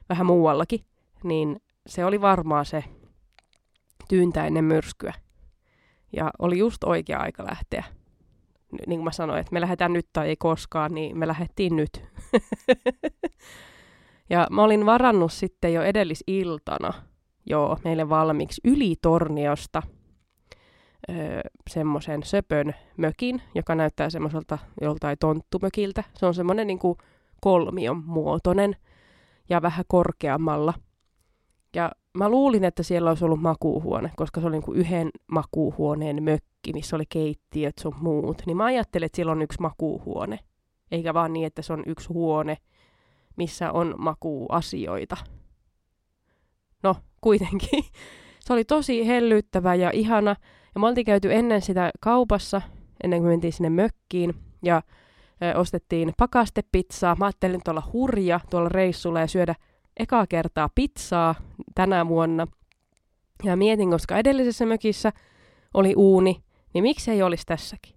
vähän 0.08 0.26
muuallakin, 0.26 0.80
niin 1.24 1.60
se 1.86 2.04
oli 2.04 2.20
varmaan 2.20 2.66
se 2.66 2.84
tyyntä 4.08 4.46
ennen 4.46 4.64
myrskyä. 4.64 5.14
Ja 6.12 6.30
oli 6.38 6.58
just 6.58 6.84
oikea 6.84 7.18
aika 7.18 7.44
lähteä 7.44 7.84
niin 8.86 8.98
kuin 8.98 9.04
mä 9.04 9.12
sanoin, 9.12 9.40
että 9.40 9.52
me 9.52 9.60
lähdetään 9.60 9.92
nyt 9.92 10.08
tai 10.12 10.28
ei 10.28 10.36
koskaan, 10.36 10.94
niin 10.94 11.18
me 11.18 11.26
lähdettiin 11.26 11.76
nyt. 11.76 12.04
ja 14.30 14.46
mä 14.50 14.62
olin 14.62 14.86
varannut 14.86 15.32
sitten 15.32 15.74
jo 15.74 15.82
edellisiltana 15.82 16.92
joo, 17.46 17.78
meille 17.84 18.08
valmiiksi 18.08 18.60
yli 18.64 18.96
Torniosta 19.02 19.82
öö, 21.10 21.40
semmoisen 21.70 22.22
söpön 22.22 22.74
mökin, 22.96 23.42
joka 23.54 23.74
näyttää 23.74 24.10
semmoiselta 24.10 24.58
joltain 24.80 25.16
tonttumökiltä. 25.20 26.04
Se 26.14 26.26
on 26.26 26.34
semmoinen 26.34 26.66
niin 26.66 26.78
kolmion 27.40 28.04
muotoinen 28.04 28.76
ja 29.48 29.62
vähän 29.62 29.84
korkeammalla. 29.88 30.74
Ja 31.76 31.92
mä 32.14 32.28
luulin, 32.28 32.64
että 32.64 32.82
siellä 32.82 33.10
olisi 33.10 33.24
ollut 33.24 33.42
makuuhuone, 33.42 34.10
koska 34.16 34.40
se 34.40 34.46
oli 34.46 34.58
niin 34.58 34.76
yhden 34.76 35.10
makuuhuoneen 35.26 36.22
mökki, 36.22 36.72
missä 36.72 36.96
oli 36.96 37.04
keittiöt 37.08 37.78
sun 37.80 37.94
muut. 38.00 38.42
Niin 38.46 38.56
mä 38.56 38.64
ajattelin, 38.64 39.06
että 39.06 39.16
siellä 39.16 39.32
on 39.32 39.42
yksi 39.42 39.60
makuuhuone, 39.60 40.38
eikä 40.90 41.14
vaan 41.14 41.32
niin, 41.32 41.46
että 41.46 41.62
se 41.62 41.72
on 41.72 41.82
yksi 41.86 42.08
huone, 42.08 42.56
missä 43.36 43.72
on 43.72 43.94
makuuasioita. 43.98 45.16
No, 46.82 46.96
kuitenkin. 47.20 47.84
Se 48.44 48.52
oli 48.52 48.64
tosi 48.64 49.06
hellyttävä 49.06 49.74
ja 49.74 49.90
ihana. 49.90 50.36
Ja 50.74 50.80
me 50.80 50.86
oltiin 50.86 51.04
käyty 51.04 51.34
ennen 51.34 51.62
sitä 51.62 51.90
kaupassa, 52.00 52.62
ennen 53.04 53.20
kuin 53.20 53.30
mentiin 53.30 53.52
sinne 53.52 53.70
mökkiin. 53.70 54.34
Ja 54.62 54.82
ostettiin 55.54 56.12
pakastepizzaa. 56.18 57.16
Mä 57.18 57.24
ajattelin 57.24 57.60
olla 57.68 57.82
hurja 57.92 58.40
tuolla 58.50 58.68
reissulla 58.68 59.20
ja 59.20 59.26
syödä 59.26 59.54
ekaa 59.98 60.26
kertaa 60.26 60.68
pizzaa 60.74 61.34
tänä 61.74 62.08
vuonna. 62.08 62.46
Ja 63.44 63.56
mietin, 63.56 63.90
koska 63.90 64.18
edellisessä 64.18 64.66
mökissä 64.66 65.12
oli 65.74 65.94
uuni, 65.96 66.42
niin 66.74 66.82
miksi 66.82 67.10
ei 67.10 67.22
olisi 67.22 67.46
tässäkin? 67.46 67.94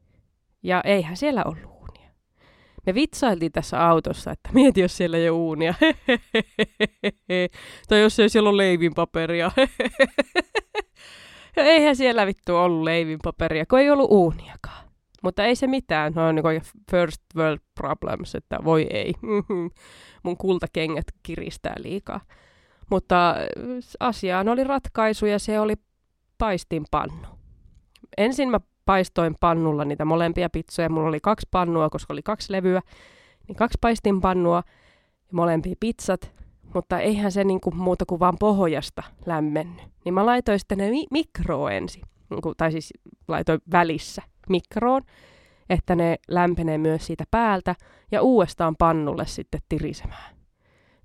Ja 0.64 0.82
eihän 0.86 1.18
siellä 1.18 1.44
ollut 1.46 1.66
uunia. 1.66 2.12
Me 2.86 2.94
vitsailtiin 2.94 3.52
tässä 3.52 3.88
autossa, 3.88 4.32
että 4.32 4.50
mieti, 4.54 4.82
jos 4.82 4.98
siellä 4.98 5.18
ei 5.18 5.30
ole 5.30 5.40
uunia. 5.40 5.74
tai 7.90 8.02
jos 8.02 8.20
ei 8.20 8.30
siellä 8.30 8.50
ole 8.50 8.58
leivinpaperia. 8.58 9.52
ja 11.56 11.64
eihän 11.64 11.96
siellä 11.96 12.26
vittu 12.26 12.56
ollut 12.56 12.84
leivinpaperia, 12.84 13.66
kun 13.66 13.80
ei 13.80 13.90
ollut 13.90 14.12
uuniakaan. 14.12 14.91
Mutta 15.22 15.44
ei 15.44 15.56
se 15.56 15.68
mitään, 15.68 16.14
no 16.16 16.28
on 16.28 16.36
niin 16.36 16.62
first 16.92 17.22
world 17.36 17.60
problems, 17.76 18.36
että 18.36 18.60
voi 18.64 18.88
ei. 18.90 19.14
Mun 20.24 20.38
kultakengät 20.38 21.06
kiristää 21.24 21.76
liikaa. 21.78 22.22
Mutta 22.92 23.30
äh, 23.30 23.38
asiaan 24.00 24.50
oli 24.50 24.64
ratkaisu 24.64 25.26
ja 25.26 25.40
se 25.40 25.60
oli 25.60 25.74
paistinpannu. 26.38 27.28
Ensin 28.18 28.50
mä 28.50 28.60
paistoin 28.86 29.36
pannulla 29.40 29.86
niitä 29.86 30.06
molempia 30.06 30.50
pizzoja. 30.50 30.90
Mulla 30.90 31.08
oli 31.08 31.20
kaksi 31.20 31.48
pannua, 31.52 31.90
koska 31.90 32.14
oli 32.14 32.24
kaksi 32.24 32.52
levyä. 32.52 32.82
Niin 33.48 33.56
kaksi 33.56 33.78
paistinpannua 33.82 34.64
ja 35.28 35.32
molempia 35.32 35.76
pizzat. 35.80 36.32
Mutta 36.74 37.00
eihän 37.00 37.32
se 37.32 37.44
niinku 37.44 37.72
muuta 37.72 38.06
kuin 38.06 38.20
vaan 38.20 38.36
pohjasta 38.40 39.04
lämmennyt. 39.26 39.86
Niin 40.06 40.14
mä 40.14 40.26
laitoin 40.26 40.60
sitten 40.60 40.78
ne 40.78 40.90
mi- 40.90 41.08
mikroon 41.12 41.72
ensin. 41.72 42.02
Niinku, 42.30 42.54
tai 42.56 42.72
siis 42.72 42.94
laitoin 43.28 43.60
välissä 43.72 44.22
mikroon, 44.52 45.02
että 45.70 45.96
ne 45.96 46.16
lämpenee 46.28 46.78
myös 46.78 47.06
siitä 47.08 47.24
päältä 47.32 47.76
ja 48.12 48.22
uudestaan 48.22 48.76
pannulle 48.76 49.26
sitten 49.26 49.62
tirisemään. 49.70 50.36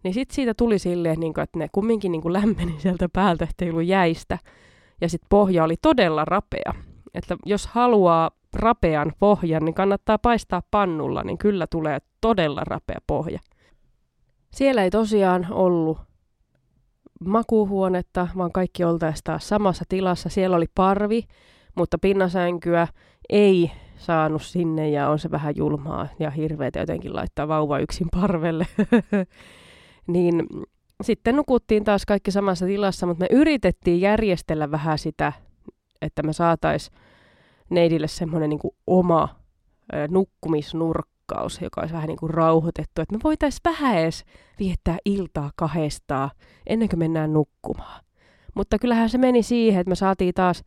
Niin 0.02 0.14
sitten 0.14 0.34
siitä 0.34 0.54
tuli 0.54 0.78
silleen, 0.78 1.20
niin 1.20 1.34
kuin, 1.34 1.42
että 1.42 1.58
ne 1.58 1.68
kumminkin 1.72 2.12
niin 2.12 2.22
kuin 2.22 2.32
lämpeni 2.32 2.74
sieltä 2.82 3.08
päältä, 3.12 3.46
ettei 3.50 3.70
ollut 3.70 3.84
jäistä. 3.84 4.38
Ja 5.00 5.08
sitten 5.08 5.26
pohja 5.28 5.64
oli 5.64 5.76
todella 5.82 6.24
rapea. 6.24 6.74
Että 7.14 7.36
jos 7.46 7.66
haluaa 7.66 8.30
rapean 8.54 9.12
pohjan, 9.18 9.64
niin 9.64 9.74
kannattaa 9.74 10.18
paistaa 10.18 10.62
pannulla, 10.70 11.22
niin 11.24 11.38
kyllä 11.38 11.66
tulee 11.66 11.98
todella 12.20 12.62
rapea 12.64 12.98
pohja. 13.06 13.40
Siellä 14.54 14.82
ei 14.82 14.90
tosiaan 14.90 15.46
ollut 15.50 15.98
makuuhuonetta, 17.20 18.28
vaan 18.36 18.52
kaikki 18.52 18.84
oltaisiin 18.84 19.24
taas 19.24 19.48
samassa 19.48 19.84
tilassa. 19.88 20.28
Siellä 20.28 20.56
oli 20.56 20.66
parvi, 20.74 21.26
mutta 21.74 21.98
pinnasänkyä 21.98 22.88
ei 23.28 23.70
saanut 23.96 24.42
sinne 24.42 24.90
ja 24.90 25.08
on 25.08 25.18
se 25.18 25.30
vähän 25.30 25.54
julmaa 25.56 26.08
ja 26.18 26.30
hirveätä 26.30 26.78
jotenkin 26.78 27.14
laittaa 27.16 27.48
vauva 27.48 27.78
yksin 27.78 28.08
parvelle. 28.20 28.66
niin 30.06 30.46
sitten 31.02 31.36
nukuttiin 31.36 31.84
taas 31.84 32.06
kaikki 32.06 32.30
samassa 32.30 32.66
tilassa, 32.66 33.06
mutta 33.06 33.24
me 33.24 33.38
yritettiin 33.38 34.00
järjestellä 34.00 34.70
vähän 34.70 34.98
sitä, 34.98 35.32
että 36.02 36.22
me 36.22 36.32
saatais 36.32 36.90
neidille 37.70 38.08
semmoinen 38.08 38.50
niin 38.50 38.60
oma 38.86 39.28
nukkumisnurkkaus, 40.08 41.60
joka 41.60 41.80
olisi 41.80 41.94
vähän 41.94 42.08
niin 42.08 42.18
kuin 42.18 42.30
rauhoitettu, 42.30 43.02
että 43.02 43.16
me 43.16 43.20
voitaisiin 43.24 43.60
vähän 43.64 43.98
edes 43.98 44.24
viettää 44.58 44.98
iltaa 45.04 45.50
kahdestaan 45.56 46.30
ennen 46.66 46.88
kuin 46.88 46.98
mennään 46.98 47.32
nukkumaan. 47.32 48.04
Mutta 48.54 48.78
kyllähän 48.78 49.10
se 49.10 49.18
meni 49.18 49.42
siihen, 49.42 49.80
että 49.80 49.88
me 49.88 49.94
saatiin 49.94 50.34
taas 50.34 50.62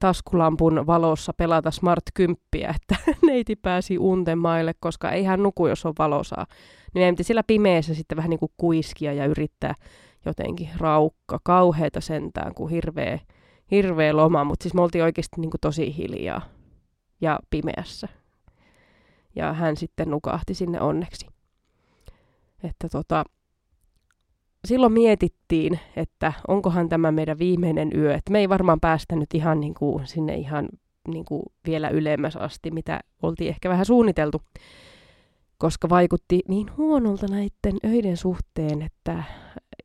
taskulampun 0.00 0.86
valossa 0.86 1.32
pelata 1.36 1.70
Smart 1.70 2.04
10, 2.14 2.36
että 2.76 2.96
neiti 3.26 3.56
pääsi 3.56 3.98
untemaille, 3.98 4.74
koska 4.80 5.10
ei 5.10 5.24
hän 5.24 5.42
nuku, 5.42 5.66
jos 5.66 5.86
on 5.86 5.94
valosaa. 5.98 6.46
Niin 6.94 7.00
meidän 7.00 7.14
piti 7.14 7.24
siellä 7.24 7.42
pimeässä 7.42 7.94
sitten 7.94 8.16
vähän 8.16 8.30
niin 8.30 8.40
kuin 8.40 8.52
kuiskia 8.56 9.12
ja 9.12 9.26
yrittää 9.26 9.74
jotenkin 10.26 10.68
raukka. 10.76 11.40
Kauheita 11.44 12.00
sentään, 12.00 12.54
kuin 12.54 12.70
hirveä, 12.70 13.18
hirveä 13.70 14.16
loma, 14.16 14.44
mutta 14.44 14.62
siis 14.62 14.74
me 14.74 14.82
oltiin 14.82 15.04
oikeasti 15.04 15.40
niin 15.40 15.50
kuin 15.50 15.60
tosi 15.60 15.96
hiljaa 15.96 16.42
ja 17.20 17.38
pimeässä. 17.50 18.08
Ja 19.36 19.52
hän 19.52 19.76
sitten 19.76 20.10
nukahti 20.10 20.54
sinne 20.54 20.80
onneksi. 20.80 21.26
Että 22.64 22.88
tota, 22.88 23.24
silloin 24.64 24.92
mietittiin, 24.92 25.80
että 25.96 26.32
onkohan 26.48 26.88
tämä 26.88 27.12
meidän 27.12 27.38
viimeinen 27.38 27.90
yö. 27.94 28.14
Että 28.14 28.32
me 28.32 28.38
ei 28.38 28.48
varmaan 28.48 28.80
päästä 28.80 29.16
nyt 29.16 29.34
ihan 29.34 29.60
niin 29.60 29.74
kuin 29.74 30.06
sinne 30.06 30.34
ihan 30.34 30.68
niin 31.08 31.24
kuin 31.24 31.42
vielä 31.66 31.88
ylemmäs 31.88 32.36
asti, 32.36 32.70
mitä 32.70 33.00
oltiin 33.22 33.48
ehkä 33.50 33.68
vähän 33.68 33.86
suunniteltu. 33.86 34.42
Koska 35.58 35.88
vaikutti 35.88 36.40
niin 36.48 36.76
huonolta 36.76 37.26
näiden 37.26 37.96
öiden 37.96 38.16
suhteen, 38.16 38.82
että 38.82 39.22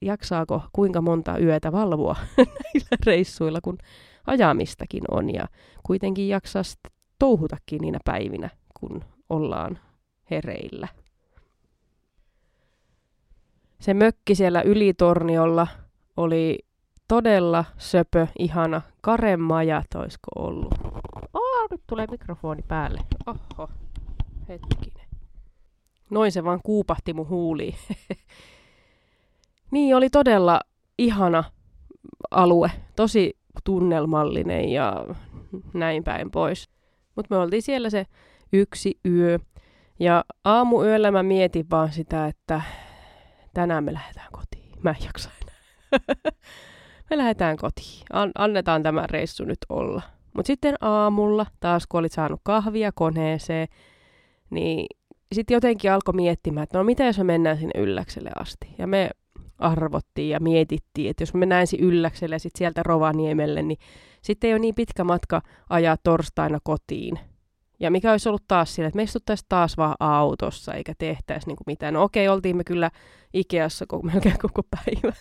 jaksaako 0.01 0.62
kuinka 0.74 1.01
monta 1.01 1.38
yötä 1.38 1.72
valvoa 1.72 2.15
näillä 2.38 2.98
reissuilla, 3.05 3.62
kun 3.62 3.77
ajamistakin 4.27 5.03
on. 5.12 5.34
Ja 5.34 5.48
kuitenkin 5.84 6.29
jaksaa 6.29 6.63
touhutakin 7.19 7.81
niinä 7.81 8.00
päivinä, 8.05 8.50
kun 8.79 9.03
ollaan 9.29 9.79
hereillä. 10.31 10.88
Se 13.79 13.93
mökki 13.93 14.36
siellä 14.36 14.62
ylitorniolla 14.62 15.67
oli 16.17 16.60
todella 17.07 17.65
söpö, 17.77 18.27
ihana. 18.39 18.81
Karemajat 19.01 19.96
olisiko 19.96 20.27
ollut. 20.36 20.74
Oh, 21.34 21.67
nyt 21.72 21.81
tulee 21.88 22.07
mikrofoni 22.12 22.62
päälle. 22.67 23.00
Oho, 23.25 23.69
hetkinen. 24.50 25.07
Noin 26.10 26.31
se 26.31 26.43
vaan 26.43 26.60
kuupahti 26.63 27.13
mun 27.13 27.29
huuliin. 27.29 27.75
niin, 29.72 29.96
oli 29.96 30.10
todella 30.10 30.62
ihana 30.98 31.43
alue. 32.31 32.72
Tosi 32.96 33.38
tunnelmallinen 33.63 34.69
ja 34.69 35.05
näin 35.74 36.03
päin 36.03 36.31
pois. 36.31 36.69
Mutta 37.15 37.36
me 37.36 37.41
oltiin 37.41 37.62
siellä 37.62 37.89
se 37.89 38.05
yksi 38.53 39.00
yö. 39.05 39.39
Ja 40.00 40.25
aamuyöllä 40.46 41.12
mä 41.12 41.24
mietin 41.24 41.65
vaan 41.72 41.91
sitä, 41.91 42.27
että 42.27 42.62
tänään 43.57 43.83
me 43.83 43.93
lähdetään 43.93 44.27
kotiin. 44.31 44.71
Mä 44.83 44.89
en 44.89 45.05
jaksa 45.05 45.29
enää. 45.41 46.19
me 47.09 47.17
lähdetään 47.17 47.57
kotiin. 47.57 48.03
An- 48.13 48.31
annetaan 48.37 48.83
tämä 48.83 49.05
reissu 49.11 49.45
nyt 49.45 49.57
olla. 49.69 50.01
Mutta 50.33 50.47
sitten 50.47 50.75
aamulla, 50.81 51.45
taas 51.59 51.87
kun 51.87 51.99
olit 51.99 52.11
saanut 52.11 52.39
kahvia 52.43 52.91
koneeseen, 52.91 53.67
niin 54.49 54.87
sitten 55.35 55.55
jotenkin 55.55 55.91
alkoi 55.91 56.13
miettimään, 56.13 56.63
että 56.63 56.77
no 56.77 56.83
mitä 56.83 57.05
jos 57.05 57.17
me 57.17 57.23
mennään 57.23 57.57
sinne 57.57 57.81
ylläkselle 57.81 58.29
asti. 58.39 58.67
Ja 58.77 58.87
me 58.87 59.09
arvottiin 59.59 60.29
ja 60.29 60.39
mietittiin, 60.39 61.09
että 61.09 61.21
jos 61.21 61.33
me 61.33 61.37
mennään 61.37 61.61
ensin 61.61 61.79
ylläkselle 61.79 62.35
ja 62.35 62.39
sitten 62.39 62.57
sieltä 62.57 62.83
Rovaniemelle, 62.83 63.61
niin 63.61 63.77
sitten 64.21 64.47
ei 64.47 64.53
ole 64.53 64.59
niin 64.59 64.75
pitkä 64.75 65.03
matka 65.03 65.41
ajaa 65.69 65.97
torstaina 66.03 66.59
kotiin. 66.63 67.19
Ja 67.79 67.91
mikä 67.91 68.12
olisi 68.12 68.29
ollut 68.29 68.48
taas 68.48 68.75
sillä, 68.75 68.88
että 68.88 68.96
me 68.96 69.03
istuttaisiin 69.03 69.46
taas 69.50 69.77
vaan 69.77 69.96
autossa 70.00 70.74
eikä 70.74 70.93
tehtäisi 70.98 71.48
niin 71.48 71.57
mitään. 71.65 71.93
No 71.93 72.03
okei, 72.03 72.29
oltiin 72.29 72.57
me 72.57 72.63
kyllä 72.63 72.91
Ikeassa 73.34 73.86
koko, 73.88 74.07
melkein 74.07 74.39
koko 74.41 74.62
päivä 74.63 75.15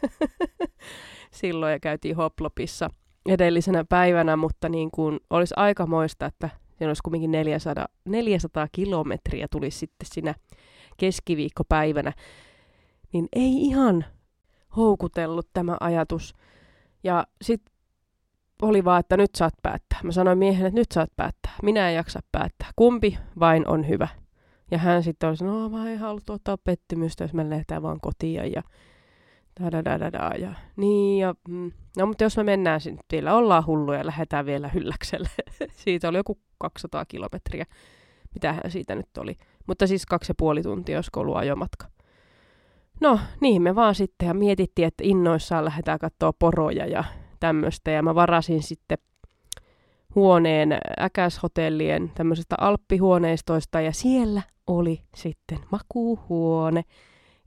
silloin 1.40 1.72
ja 1.72 1.80
käytiin 1.80 2.16
Hoplopissa 2.16 2.90
edellisenä 3.28 3.84
päivänä, 3.88 4.36
mutta 4.36 4.68
niin 4.68 4.90
kuin 4.90 5.20
olisi 5.30 5.54
aikamoista, 5.56 6.26
että 6.26 6.48
siinä 6.78 6.90
olisi 6.90 7.02
kuitenkin 7.02 7.30
400, 7.30 7.86
400 8.04 8.68
kilometriä 8.72 9.46
tulisi 9.50 9.78
sitten 9.78 10.08
siinä 10.12 10.34
keskiviikkopäivänä. 10.96 12.12
Niin 13.12 13.28
ei 13.32 13.62
ihan 13.62 14.04
houkutellut 14.76 15.48
tämä 15.52 15.76
ajatus. 15.80 16.34
Ja 17.04 17.26
sitten 17.42 17.75
oli 18.62 18.84
vaan, 18.84 19.00
että 19.00 19.16
nyt 19.16 19.34
saat 19.34 19.54
päättää. 19.62 20.00
Mä 20.02 20.12
sanoin 20.12 20.38
miehelle, 20.38 20.68
että 20.68 20.80
nyt 20.80 20.92
saat 20.92 21.10
päättää. 21.16 21.52
Minä 21.62 21.88
en 21.88 21.94
jaksa 21.94 22.20
päättää. 22.32 22.68
Kumpi 22.76 23.18
vain 23.40 23.68
on 23.68 23.88
hyvä. 23.88 24.08
Ja 24.70 24.78
hän 24.78 25.02
sitten 25.02 25.28
oli 25.28 25.36
no 25.40 25.68
mä 25.68 25.90
en 25.90 25.98
halua 25.98 26.20
tuottaa 26.26 26.56
pettymystä, 26.64 27.24
jos 27.24 27.32
me 27.32 27.50
lähdetään 27.50 27.82
vaan 27.82 28.00
kotiin 28.02 28.52
ja 28.52 28.62
da, 29.60 30.30
ja 30.38 30.52
niin 30.76 31.18
ja 31.18 31.34
mm. 31.48 31.72
no 31.98 32.06
mutta 32.06 32.24
jos 32.24 32.36
me 32.36 32.42
mennään 32.42 32.80
sinne, 32.80 33.02
vielä 33.12 33.34
ollaan 33.34 33.66
hulluja 33.66 33.98
ja 33.98 34.06
lähdetään 34.06 34.46
vielä 34.46 34.68
hylläkselle. 34.68 35.28
siitä 35.84 36.08
oli 36.08 36.16
joku 36.16 36.38
200 36.58 37.04
kilometriä. 37.04 37.66
Mitähän 38.34 38.62
siitä 38.70 38.94
nyt 38.94 39.18
oli. 39.18 39.36
Mutta 39.66 39.86
siis 39.86 40.06
kaksi 40.06 40.30
ja 40.30 40.34
puoli 40.38 40.62
tuntia, 40.62 40.96
jos 40.96 41.10
ollut 41.16 41.36
ajomatka. 41.36 41.86
No, 43.00 43.20
niin 43.40 43.62
me 43.62 43.74
vaan 43.74 43.94
sitten 43.94 44.28
ja 44.28 44.34
mietittiin, 44.34 44.88
että 44.88 45.04
innoissaan 45.04 45.64
lähdetään 45.64 45.98
katsoa 45.98 46.32
poroja 46.32 46.86
ja 46.86 47.04
tämmöistä. 47.40 47.90
Ja 47.90 48.02
mä 48.02 48.14
varasin 48.14 48.62
sitten 48.62 48.98
huoneen 50.14 50.78
äkäshotellien 51.00 52.10
tämmöisestä 52.14 52.54
alppihuoneistoista 52.60 53.80
ja 53.80 53.92
siellä 53.92 54.42
oli 54.66 55.00
sitten 55.16 55.58
makuuhuone, 55.70 56.82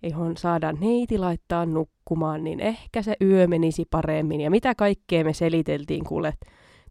johon 0.04 0.38
saadaan 0.38 0.78
neiti 0.80 1.17
laittaa 1.17 1.65
nukkumaan, 1.65 2.43
niin 2.43 2.60
ehkä 2.60 3.02
se 3.02 3.15
yö 3.21 3.47
menisi 3.47 3.86
paremmin. 3.89 4.41
Ja 4.41 4.52
mitä 4.52 4.75
kaikkea 4.75 5.23
me 5.23 5.34
seliteltiin 5.34 6.04
kuule 6.04 6.34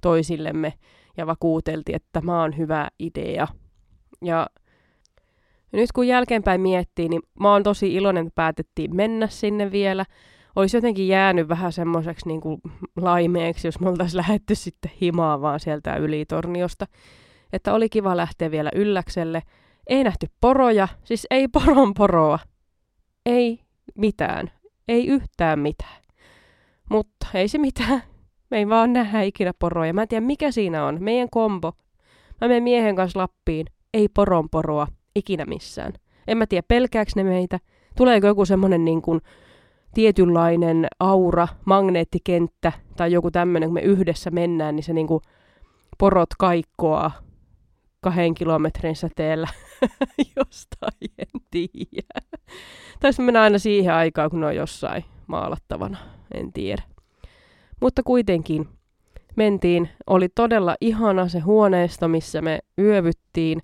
toisillemme 0.01 0.73
ja 1.17 1.27
vakuuteltiin, 1.27 1.97
että 1.97 2.09
tämä 2.13 2.43
on 2.43 2.57
hyvä 2.57 2.89
idea. 2.99 3.49
Ja 4.25 4.47
nyt 5.73 5.93
kun 5.93 6.07
jälkeenpäin 6.07 6.61
miettii, 6.61 7.09
niin 7.09 7.23
mä 7.41 7.53
oon 7.53 7.63
tosi 7.63 7.95
iloinen, 7.95 8.27
että 8.27 8.35
päätettiin 8.35 8.97
mennä 8.97 9.27
sinne 9.27 9.73
vielä 9.73 10.05
olisi 10.59 10.77
jotenkin 10.77 11.09
jäänyt 11.09 11.49
vähän 11.49 11.73
semmoiseksi 11.73 12.29
niin 12.29 12.41
kuin 12.41 12.61
laimeeksi, 12.97 13.69
jos 13.69 13.81
me 13.81 13.89
oltaisiin 13.89 14.17
lähetty 14.17 14.55
sitten 14.55 14.91
himaan 15.01 15.41
vaan 15.41 15.61
sieltä 15.61 15.97
ylitorniosta. 15.97 16.87
Että 17.53 17.75
oli 17.75 17.89
kiva 17.89 18.17
lähteä 18.17 18.51
vielä 18.51 18.71
ylläkselle. 18.75 19.43
Ei 19.87 20.05
nähty 20.05 20.27
poroja, 20.41 20.89
siis 21.05 21.27
ei 21.31 21.49
poron 21.49 21.95
poroa. 21.95 22.39
Ei 23.27 23.61
mitään. 23.95 24.51
Ei 24.89 25.07
yhtään 25.07 25.59
mitään. 25.59 26.03
Mutta 26.91 27.27
ei 27.35 27.49
se 27.49 27.59
mitään. 27.59 28.03
Me 28.51 28.59
ei 28.59 28.69
vaan 28.69 28.93
nähdä 28.93 29.23
ikinä 29.23 29.53
poroja. 29.59 29.95
Mä 29.95 30.03
en 30.03 30.09
tiedä 30.09 30.27
mikä 30.27 30.51
siinä 30.51 30.85
on. 30.85 30.99
Meidän 31.01 31.31
kombo. 31.31 31.73
Mä 32.41 32.49
menen 32.49 32.63
miehen 32.63 32.97
kanssa 32.97 33.19
Lappiin. 33.19 33.67
Ei 33.95 34.09
poron 34.09 34.51
poroa. 34.51 34.87
Ikinä 35.15 35.45
missään. 35.45 35.93
En 36.29 36.39
mä 36.39 36.47
tiedä 36.47 36.65
pelkääks 36.69 37.17
ne 37.17 37.25
meitä. 37.25 37.59
Tuleeko 37.97 38.27
joku 38.27 38.45
semmonen 38.45 38.85
niin 38.85 39.03
kuin 39.03 39.21
tietynlainen 39.95 40.87
aura, 41.01 41.49
magneettikenttä 41.65 42.73
tai 42.97 43.13
joku 43.13 43.31
tämmöinen, 43.31 43.69
kun 43.69 43.75
me 43.75 43.81
yhdessä 43.81 44.31
mennään, 44.31 44.77
niin 44.77 44.85
se 44.85 44.93
niinku 44.93 45.23
porot 45.99 46.31
kaikkoa 46.39 47.11
kahden 48.01 48.35
kilometrin 48.35 48.97
säteellä 48.97 49.49
jostain, 50.37 51.11
en 51.19 51.41
tiedä. 51.51 52.39
Taisi 53.01 53.23
mennä 53.23 53.43
aina 53.43 53.59
siihen 53.59 53.95
aikaan, 53.95 54.31
kun 54.31 54.41
ne 54.41 54.47
on 54.47 54.57
jossain 54.57 55.05
maalattavana, 55.27 55.99
en 56.35 56.53
tiedä. 56.53 56.83
Mutta 57.81 58.03
kuitenkin 58.03 58.69
mentiin, 59.37 59.89
oli 60.07 60.29
todella 60.29 60.77
ihana 60.81 61.29
se 61.29 61.39
huoneisto, 61.39 62.09
missä 62.09 62.43
me 62.43 62.59
yövyttiin. 62.79 63.61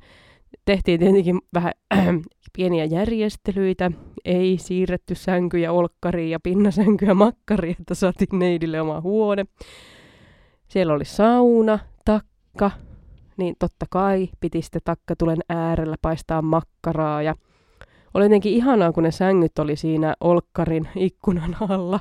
Tehtiin 0.65 1.01
tietenkin 1.01 1.41
vähän 1.55 1.73
pieniä 2.57 2.85
järjestelyitä, 2.85 3.91
ei 4.25 4.59
siirretty 4.59 5.15
sänkyjä 5.15 5.73
olkkariin 5.73 6.31
ja 6.31 6.41
pinnasänkyjä 6.41 7.15
makkariin, 7.15 7.77
että 7.81 7.95
saatiin 7.95 8.39
neidille 8.39 8.81
oma 8.81 9.01
huone. 9.01 9.45
Siellä 10.69 10.93
oli 10.95 11.05
sauna, 11.05 11.79
takka, 12.05 12.71
niin 13.37 13.57
totta 13.59 13.87
kai 13.91 14.29
piti 14.41 14.63
sitten 14.63 14.81
takkatulen 14.85 15.39
äärellä 15.49 15.97
paistaa 16.03 16.43
makkaraa 16.43 17.23
ja 17.23 17.35
oli 18.15 18.25
jotenkin 18.25 18.53
ihanaa, 18.53 18.93
kun 18.93 19.03
ne 19.03 19.11
sängyt 19.11 19.59
oli 19.59 19.77
siinä 19.77 20.15
olkkarin 20.21 20.89
ikkunan 20.97 21.57
alla. 21.61 22.01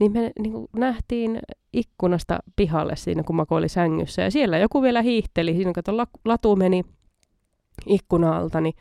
Niin 0.00 0.12
me 0.12 0.32
niin 0.38 0.52
kuin 0.52 0.68
nähtiin 0.76 1.38
ikkunasta 1.72 2.38
pihalle 2.56 2.96
siinä, 2.96 3.22
kun 3.22 3.36
Mako 3.36 3.54
oli 3.54 3.68
sängyssä. 3.68 4.22
Ja 4.22 4.30
siellä 4.30 4.58
joku 4.58 4.82
vielä 4.82 5.02
hiihteli. 5.02 5.54
Siinä 5.54 5.72
kato, 5.72 5.96
latu 6.24 6.56
meni 6.56 6.82
ikkunalta, 7.86 8.60
niin 8.60 8.74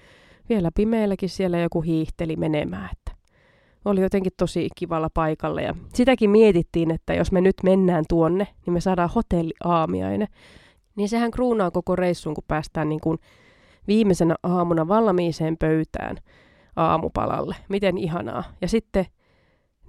vielä 0.49 0.69
pimeälläkin 0.75 1.29
siellä 1.29 1.57
joku 1.57 1.81
hiihteli 1.81 2.35
menemään. 2.35 2.89
Että 2.91 3.11
oli 3.85 4.01
jotenkin 4.01 4.31
tosi 4.37 4.69
kivalla 4.75 5.09
paikalla 5.13 5.61
ja 5.61 5.75
sitäkin 5.93 6.29
mietittiin, 6.29 6.91
että 6.91 7.13
jos 7.13 7.31
me 7.31 7.41
nyt 7.41 7.55
mennään 7.63 8.05
tuonne, 8.09 8.47
niin 8.65 8.73
me 8.73 8.81
saadaan 8.81 9.09
hotelliaamiainen. 9.15 10.27
Niin 10.95 11.09
sehän 11.09 11.31
kruunaa 11.31 11.71
koko 11.71 11.95
reissun, 11.95 12.33
kun 12.33 12.43
päästään 12.47 12.89
niin 12.89 13.01
kuin 13.01 13.17
viimeisenä 13.87 14.35
aamuna 14.43 14.87
valmiiseen 14.87 15.57
pöytään 15.57 16.17
aamupalalle. 16.75 17.55
Miten 17.69 17.97
ihanaa. 17.97 18.43
Ja 18.61 18.67
sitten 18.67 19.05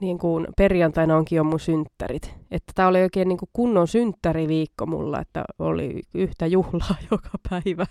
niin 0.00 0.18
kuin 0.18 0.46
perjantaina 0.56 1.16
onkin 1.16 1.36
jo 1.36 1.44
mun 1.44 1.60
synttärit. 1.60 2.34
Että 2.50 2.72
tämä 2.74 2.88
oli 2.88 3.02
oikein 3.02 3.28
niin 3.28 3.38
kuin 3.38 3.50
kunnon 3.52 3.88
synttäriviikko 3.88 4.86
mulla, 4.86 5.20
että 5.20 5.44
oli 5.58 6.02
yhtä 6.14 6.46
juhlaa 6.46 6.96
joka 7.10 7.30
päivä. 7.50 7.86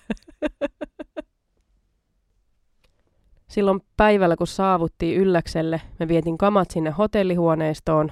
Silloin 3.50 3.80
päivällä, 3.98 4.36
kun 4.36 4.48
saavuttiin 4.48 5.18
Ylläkselle, 5.18 5.82
me 6.00 6.08
vietin 6.08 6.38
kamat 6.38 6.72
sinne 6.72 6.90
hotellihuoneistoon. 6.90 8.10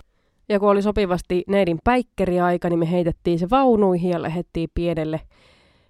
Ja 0.50 0.60
kun 0.60 0.70
oli 0.70 0.82
sopivasti 0.82 1.44
neidin 1.48 1.80
päikkeriaika, 1.84 2.70
niin 2.70 2.80
me 2.80 2.92
heitettiin 2.92 3.40
se 3.40 3.50
vaunuihin 3.50 4.12
ja 4.12 4.22
lähdettiin 4.22 4.70
pienelle 4.74 5.22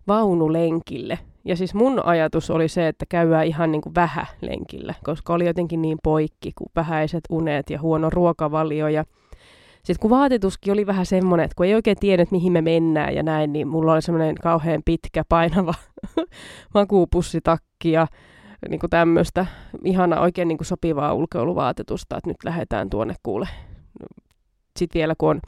vaunulenkille. 0.08 1.20
Ja 1.46 1.56
siis 1.56 1.74
mun 1.74 2.06
ajatus 2.06 2.50
oli 2.50 2.68
se, 2.68 2.88
että 2.88 3.06
käydään 3.10 3.46
ihan 3.46 3.72
niin 3.72 3.82
kuin 3.82 3.96
vähälenkillä, 3.96 4.94
koska 5.04 5.34
oli 5.34 5.46
jotenkin 5.46 5.82
niin 5.82 5.98
poikki, 6.04 6.52
kuin 6.58 6.70
vähäiset 6.76 7.24
unet 7.30 7.70
ja 7.70 7.82
huono 7.82 8.10
ruokavalio. 8.10 8.88
Ja 8.88 9.04
sitten 9.84 10.02
kun 10.02 10.10
vaatetuskin 10.10 10.74
oli 10.74 10.86
vähän 10.86 11.06
semmoinen, 11.06 11.44
että 11.44 11.56
kun 11.56 11.66
ei 11.66 11.76
oikein 11.76 11.98
tiennyt, 12.00 12.32
mihin 12.32 12.54
me 12.54 12.62
mennään 12.62 13.16
ja 13.16 13.24
näin, 13.24 13.54
niin 13.54 13.68
mulla 13.68 13.94
oli 13.94 14.02
semmoinen 14.02 14.36
kauhean 14.36 14.82
pitkä, 14.86 15.24
painava 15.30 15.74
makuupussitakki 16.74 17.92
ja 17.92 18.08
niin 18.70 18.80
kuin 18.80 18.90
tämmöistä 18.90 19.46
ihana 19.84 20.22
oikein 20.22 20.48
niin 20.48 20.58
kuin 20.58 20.66
sopivaa 20.66 21.14
ulkoiluvaatetusta, 21.14 22.18
että 22.18 22.30
nyt 22.30 22.44
lähdetään 22.44 22.90
tuonne 22.90 23.14
kuule. 23.24 23.48
Sitten 24.78 25.00
vielä 25.00 25.14
kun 25.18 25.30
on 25.30 25.42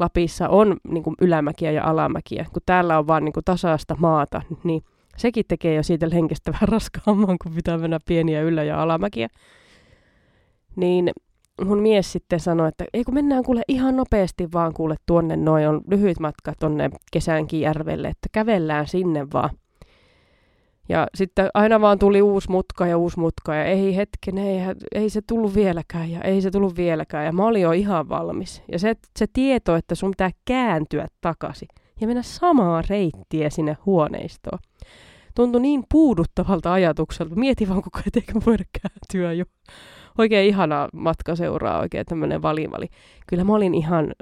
Lapissa 0.00 0.48
on 0.48 0.76
niin 0.88 1.02
kuin 1.02 1.16
ylämäkiä 1.20 1.70
ja 1.70 1.84
alamäkiä, 1.84 2.46
kun 2.52 2.62
täällä 2.66 2.98
on 2.98 3.06
vaan 3.06 3.24
niin 3.24 3.32
kuin 3.32 3.44
tasaista 3.44 3.96
maata, 3.98 4.42
niin 4.64 4.82
sekin 5.16 5.44
tekee 5.48 5.74
jo 5.74 5.82
siitä 5.82 6.10
lenkestä 6.10 6.52
vähän 6.52 6.68
raskaamman, 6.68 7.36
kun 7.42 7.54
pitää 7.54 7.78
mennä 7.78 7.98
pieniä 8.06 8.42
ylä- 8.42 8.64
ja 8.64 8.82
alamäkiä. 8.82 9.28
Niin 10.76 11.10
mun 11.64 11.78
mies 11.78 12.12
sitten 12.12 12.40
sanoi, 12.40 12.68
että 12.68 12.84
ei 12.94 13.04
kun 13.04 13.14
mennään 13.14 13.44
kuule 13.44 13.62
ihan 13.68 13.96
nopeasti 13.96 14.48
vaan 14.52 14.74
kuule 14.74 14.96
tuonne 15.06 15.36
noin, 15.36 15.68
on 15.68 15.80
lyhyt 15.90 16.20
matka 16.20 16.52
tonne 16.60 16.90
järvelle, 17.52 18.08
että 18.08 18.28
kävellään 18.32 18.86
sinne 18.86 19.26
vaan. 19.32 19.50
Ja 20.92 21.06
sitten 21.14 21.48
aina 21.54 21.80
vaan 21.80 21.98
tuli 21.98 22.22
uusi 22.22 22.50
mutka 22.50 22.86
ja 22.86 22.98
uusi 22.98 23.20
mutka 23.20 23.54
ja 23.54 23.64
ei 23.64 23.96
hetken, 23.96 24.38
ei, 24.38 24.60
ei 24.94 25.10
se 25.10 25.20
tullut 25.22 25.54
vieläkään 25.54 26.10
ja 26.10 26.20
ei 26.20 26.40
se 26.40 26.50
tullut 26.50 26.76
vieläkään. 26.76 27.26
Ja 27.26 27.32
mä 27.32 27.46
olin 27.46 27.62
jo 27.62 27.72
ihan 27.72 28.08
valmis. 28.08 28.62
Ja 28.72 28.78
se, 28.78 28.94
se 29.18 29.26
tieto, 29.32 29.76
että 29.76 29.94
sun 29.94 30.10
pitää 30.10 30.30
kääntyä 30.44 31.06
takaisin 31.20 31.68
ja 32.00 32.06
mennä 32.06 32.22
samaa 32.22 32.82
reittiä 32.88 33.50
sinne 33.50 33.76
huoneistoon. 33.86 34.58
Tuntui 35.34 35.60
niin 35.60 35.84
puuduttavalta 35.90 36.72
ajatukselta. 36.72 37.34
Mietin 37.34 37.68
vaan 37.68 37.82
koko 37.82 37.98
ajan, 37.98 38.24
että 38.28 38.46
voida 38.46 38.64
kääntyä 38.82 39.32
jo. 39.32 39.44
Oikein 40.18 40.48
ihana 40.48 40.88
matka 40.92 41.36
seuraa, 41.36 41.80
oikein 41.80 42.06
tämmöinen 42.06 42.42
valivali. 42.42 42.88
Kyllä 43.26 43.44
mä 43.44 43.54
olin 43.54 43.74
ihan 43.74 44.12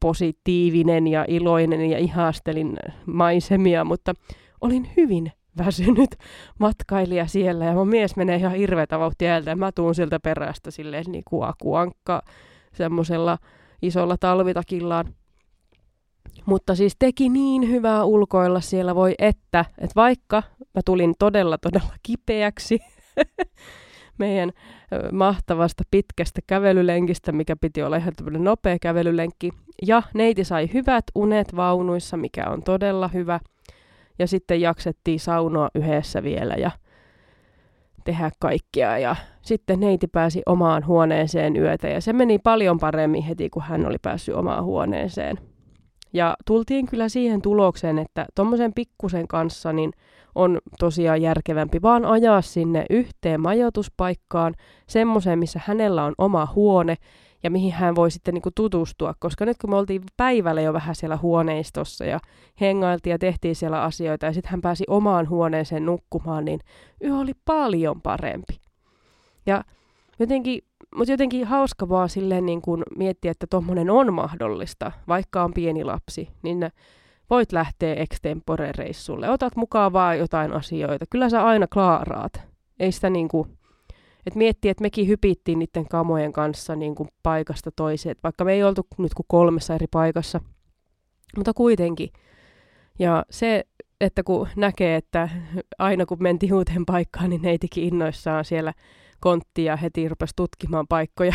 positiivinen 0.00 1.06
ja 1.06 1.24
iloinen 1.28 1.90
ja 1.90 1.98
ihastelin 1.98 2.76
maisemia, 3.06 3.84
mutta 3.84 4.14
olin 4.60 4.90
hyvin 4.96 5.32
väsynyt 5.58 6.10
matkailija 6.58 7.26
siellä 7.26 7.64
ja 7.64 7.74
mun 7.74 7.88
mies 7.88 8.16
menee 8.16 8.36
ihan 8.36 8.54
hirveätä 8.54 8.98
vauhtia 8.98 9.38
ja 9.38 9.56
mä 9.56 9.72
tuun 9.72 9.94
sieltä 9.94 10.20
perästä 10.20 10.70
silleen 10.70 11.04
niin 11.08 11.24
kuin 11.28 11.48
akuankka 11.48 12.22
semmoisella 12.72 13.38
isolla 13.82 14.16
talvitakillaan. 14.20 15.14
Mutta 16.46 16.74
siis 16.74 16.96
teki 16.98 17.28
niin 17.28 17.70
hyvää 17.70 18.04
ulkoilla 18.04 18.60
siellä, 18.60 18.94
voi 18.94 19.14
että, 19.18 19.64
että 19.78 19.94
vaikka 19.96 20.42
mä 20.74 20.80
tulin 20.84 21.14
todella 21.18 21.58
todella 21.58 21.94
kipeäksi 22.02 22.78
meidän 24.18 24.50
mahtavasta 25.12 25.84
pitkästä 25.90 26.40
kävelylenkistä, 26.46 27.32
mikä 27.32 27.56
piti 27.56 27.82
olla 27.82 27.96
ihan 27.96 28.12
nopea 28.38 28.76
kävelylenkki, 28.80 29.50
ja 29.86 30.02
neiti 30.14 30.44
sai 30.44 30.70
hyvät 30.74 31.04
unet 31.14 31.56
vaunuissa, 31.56 32.16
mikä 32.16 32.50
on 32.50 32.62
todella 32.62 33.08
hyvä– 33.08 33.40
ja 34.18 34.26
sitten 34.26 34.60
jaksettiin 34.60 35.20
saunoa 35.20 35.68
yhdessä 35.74 36.22
vielä 36.22 36.54
ja 36.54 36.70
tehdä 38.04 38.30
kaikkea. 38.40 38.98
Ja 38.98 39.16
sitten 39.42 39.80
neiti 39.80 40.06
pääsi 40.06 40.42
omaan 40.46 40.86
huoneeseen 40.86 41.56
yötä 41.56 41.88
ja 41.88 42.00
se 42.00 42.12
meni 42.12 42.38
paljon 42.38 42.78
paremmin 42.78 43.22
heti, 43.22 43.50
kun 43.50 43.62
hän 43.62 43.86
oli 43.86 43.98
päässyt 44.02 44.34
omaan 44.34 44.64
huoneeseen. 44.64 45.38
Ja 46.12 46.36
tultiin 46.46 46.86
kyllä 46.86 47.08
siihen 47.08 47.42
tulokseen, 47.42 47.98
että 47.98 48.26
tuommoisen 48.34 48.72
pikkusen 48.74 49.28
kanssa 49.28 49.72
niin 49.72 49.92
on 50.34 50.58
tosiaan 50.78 51.22
järkevämpi 51.22 51.82
vaan 51.82 52.04
ajaa 52.04 52.42
sinne 52.42 52.84
yhteen 52.90 53.40
majoituspaikkaan, 53.40 54.54
semmoiseen, 54.86 55.38
missä 55.38 55.60
hänellä 55.64 56.04
on 56.04 56.14
oma 56.18 56.48
huone, 56.54 56.96
ja 57.42 57.50
mihin 57.50 57.72
hän 57.72 57.94
voi 57.94 58.10
sitten 58.10 58.34
niin 58.34 58.42
kuin 58.42 58.52
tutustua, 58.54 59.14
koska 59.18 59.44
nyt 59.44 59.58
kun 59.58 59.70
me 59.70 59.76
oltiin 59.76 60.02
päivällä 60.16 60.60
jo 60.60 60.72
vähän 60.72 60.94
siellä 60.94 61.16
huoneistossa 61.16 62.04
ja 62.04 62.20
hengailtiin 62.60 63.10
ja 63.10 63.18
tehtiin 63.18 63.56
siellä 63.56 63.82
asioita 63.82 64.26
ja 64.26 64.32
sitten 64.32 64.50
hän 64.50 64.60
pääsi 64.60 64.84
omaan 64.88 65.28
huoneeseen 65.28 65.86
nukkumaan, 65.86 66.44
niin 66.44 66.60
yö 67.04 67.16
oli 67.16 67.32
paljon 67.44 68.02
parempi. 68.02 68.60
Ja 69.46 69.64
jotenkin, 70.18 70.62
mutta 70.96 71.12
jotenkin 71.12 71.46
hauska 71.46 71.88
vaan 71.88 72.08
silleen 72.08 72.46
niin 72.46 72.62
kuin 72.62 72.82
miettiä, 72.96 73.30
että 73.30 73.46
tuommoinen 73.50 73.90
on 73.90 74.14
mahdollista, 74.14 74.92
vaikka 75.08 75.44
on 75.44 75.54
pieni 75.54 75.84
lapsi, 75.84 76.28
niin 76.42 76.70
voit 77.30 77.52
lähteä 77.52 77.94
extempore-reissulle. 77.94 79.30
Otat 79.30 79.56
mukaan 79.56 79.92
vaan 79.92 80.18
jotain 80.18 80.52
asioita. 80.52 81.04
Kyllä 81.10 81.28
sä 81.28 81.44
aina 81.44 81.66
klaaraat. 81.66 82.42
Ei 82.80 82.92
sitä 82.92 83.10
niin 83.10 83.28
kuin 83.28 83.57
et 84.28 84.34
miettii, 84.34 84.70
että 84.70 84.82
mekin 84.82 85.08
hypittiin 85.08 85.58
niiden 85.58 85.88
kamojen 85.88 86.32
kanssa 86.32 86.76
niin 86.76 86.94
kuin 86.94 87.08
paikasta 87.22 87.70
toiseen, 87.76 88.16
vaikka 88.22 88.44
me 88.44 88.52
ei 88.52 88.64
oltu 88.64 88.86
nyt 88.98 89.14
kuin 89.14 89.26
kolmessa 89.28 89.74
eri 89.74 89.86
paikassa, 89.90 90.40
mutta 91.36 91.54
kuitenkin. 91.54 92.08
Ja 92.98 93.24
se, 93.30 93.64
että 94.00 94.22
kun 94.22 94.48
näkee, 94.56 94.96
että 94.96 95.28
aina 95.78 96.06
kun 96.06 96.18
mentiin 96.20 96.54
uuteen 96.54 96.86
paikkaan, 96.86 97.30
niin 97.30 97.42
neitikin 97.42 97.84
innoissaan 97.84 98.44
siellä 98.44 98.72
kontti 99.20 99.64
ja 99.64 99.76
heti 99.76 100.08
rupesi 100.08 100.36
tutkimaan 100.36 100.86
paikkoja, 100.88 101.32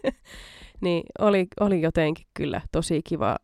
niin 0.80 1.02
oli, 1.18 1.46
oli 1.60 1.82
jotenkin 1.82 2.26
kyllä 2.34 2.60
tosi 2.72 3.00
kiva 3.04 3.36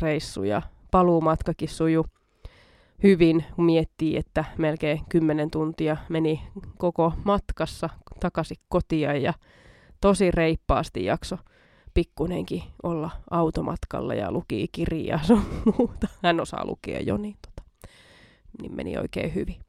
reissu 0.00 0.42
ja 0.42 0.62
paluumatkakin 0.90 1.68
suju 1.68 2.06
hyvin, 3.02 3.44
kun 3.54 3.64
miettii, 3.64 4.16
että 4.16 4.44
melkein 4.58 5.00
10 5.08 5.50
tuntia 5.50 5.96
meni 6.08 6.42
koko 6.78 7.12
matkassa 7.24 7.88
takaisin 8.20 8.56
kotia 8.68 9.16
ja 9.16 9.34
tosi 10.00 10.30
reippaasti 10.30 11.04
jakso 11.04 11.38
pikkunenkin 11.94 12.62
olla 12.82 13.10
automatkalla 13.30 14.14
ja 14.14 14.32
luki 14.32 14.68
kirjaa 14.72 15.22
sun 15.22 15.42
muuta. 15.78 16.08
Hän 16.22 16.40
osaa 16.40 16.66
lukea 16.66 17.00
jo, 17.00 17.16
niin, 17.16 17.36
tota, 17.42 17.62
niin 18.62 18.74
meni 18.74 18.98
oikein 18.98 19.34
hyvin. 19.34 19.60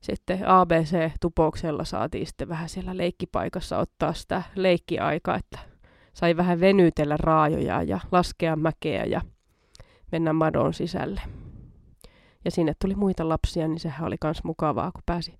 Sitten 0.00 0.48
ABC-tupouksella 0.48 1.84
saatiin 1.84 2.26
sitten 2.26 2.48
vähän 2.48 2.68
siellä 2.68 2.96
leikkipaikassa 2.96 3.78
ottaa 3.78 4.12
sitä 4.12 4.42
leikkiaikaa, 4.54 5.36
että 5.36 5.58
sai 6.14 6.36
vähän 6.36 6.60
venytellä 6.60 7.16
raajoja 7.16 7.82
ja 7.82 8.00
laskea 8.12 8.56
mäkeä 8.56 9.04
ja 9.04 9.20
mennä 10.12 10.32
madon 10.32 10.74
sisälle 10.74 11.20
ja 12.48 12.52
sinne 12.52 12.72
tuli 12.80 12.94
muita 12.94 13.28
lapsia, 13.28 13.68
niin 13.68 13.80
sehän 13.80 14.06
oli 14.06 14.16
myös 14.24 14.44
mukavaa, 14.44 14.92
kun 14.92 15.02
pääsi 15.06 15.38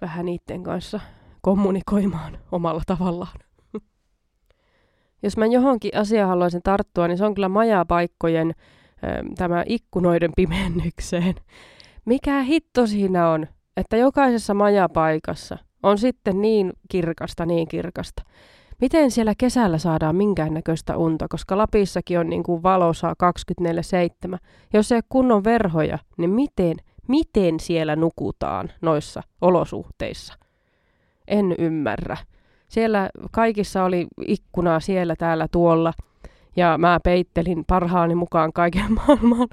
vähän 0.00 0.26
niiden 0.26 0.62
kanssa 0.62 1.00
kommunikoimaan 1.40 2.38
omalla 2.52 2.82
tavallaan. 2.86 3.38
Jos 5.22 5.36
mä 5.36 5.46
johonkin 5.46 5.96
asiaan 5.96 6.28
haluaisin 6.28 6.62
tarttua, 6.62 7.08
niin 7.08 7.18
se 7.18 7.24
on 7.24 7.34
kyllä 7.34 7.48
majapaikkojen 7.48 8.54
tämä 9.36 9.64
ikkunoiden 9.66 10.30
pimennykseen. 10.36 11.34
Mikä 12.04 12.42
hitto 12.42 12.86
siinä 12.86 13.28
on, 13.28 13.46
että 13.76 13.96
jokaisessa 13.96 14.54
majapaikassa 14.54 15.58
on 15.82 15.98
sitten 15.98 16.40
niin 16.40 16.72
kirkasta, 16.88 17.46
niin 17.46 17.68
kirkasta, 17.68 18.22
miten 18.80 19.10
siellä 19.10 19.34
kesällä 19.38 19.78
saadaan 19.78 20.16
minkäännäköistä 20.16 20.96
unta, 20.96 21.26
koska 21.28 21.58
Lapissakin 21.58 22.18
on 22.18 22.30
niin 22.30 22.42
kuin 22.42 22.62
valosaa 22.62 23.14
24-7. 24.34 24.38
Jos 24.72 24.92
ei 24.92 24.96
ole 24.96 25.02
kunnon 25.08 25.44
verhoja, 25.44 25.98
niin 26.16 26.30
miten, 26.30 26.76
miten 27.08 27.60
siellä 27.60 27.96
nukutaan 27.96 28.70
noissa 28.82 29.22
olosuhteissa? 29.40 30.34
En 31.28 31.54
ymmärrä. 31.58 32.16
Siellä 32.68 33.10
kaikissa 33.30 33.84
oli 33.84 34.06
ikkunaa 34.26 34.80
siellä, 34.80 35.16
täällä, 35.16 35.46
tuolla. 35.50 35.92
Ja 36.56 36.78
mä 36.78 37.00
peittelin 37.04 37.64
parhaani 37.66 38.14
mukaan 38.14 38.52
kaiken 38.52 38.92
maailman 39.06 39.48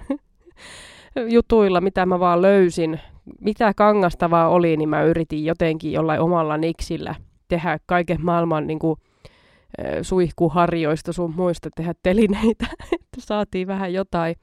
jutuilla, 1.27 1.81
mitä 1.81 2.05
mä 2.05 2.19
vaan 2.19 2.41
löysin. 2.41 2.99
Mitä 3.41 3.73
kangastavaa 3.73 4.49
oli, 4.49 4.77
niin 4.77 4.89
mä 4.89 5.03
yritin 5.03 5.45
jotenkin 5.45 5.91
jollain 5.91 6.19
omalla 6.21 6.57
niksillä 6.57 7.15
tehdä 7.47 7.79
kaiken 7.85 8.17
maailman 8.21 8.67
niin 8.67 8.79
kuin, 8.79 8.99
suihkuharjoista 10.01 11.13
sun 11.13 11.33
muista 11.35 11.69
tehdä 11.75 11.93
telineitä, 12.03 12.65
että 12.95 13.19
saatiin 13.19 13.67
vähän 13.67 13.93
jotain 13.93 14.35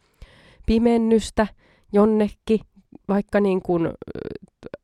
pimennystä 0.67 1.47
jonnekin, 1.93 2.61
vaikka 3.09 3.41
niin 3.41 3.63
kuin, 3.63 3.89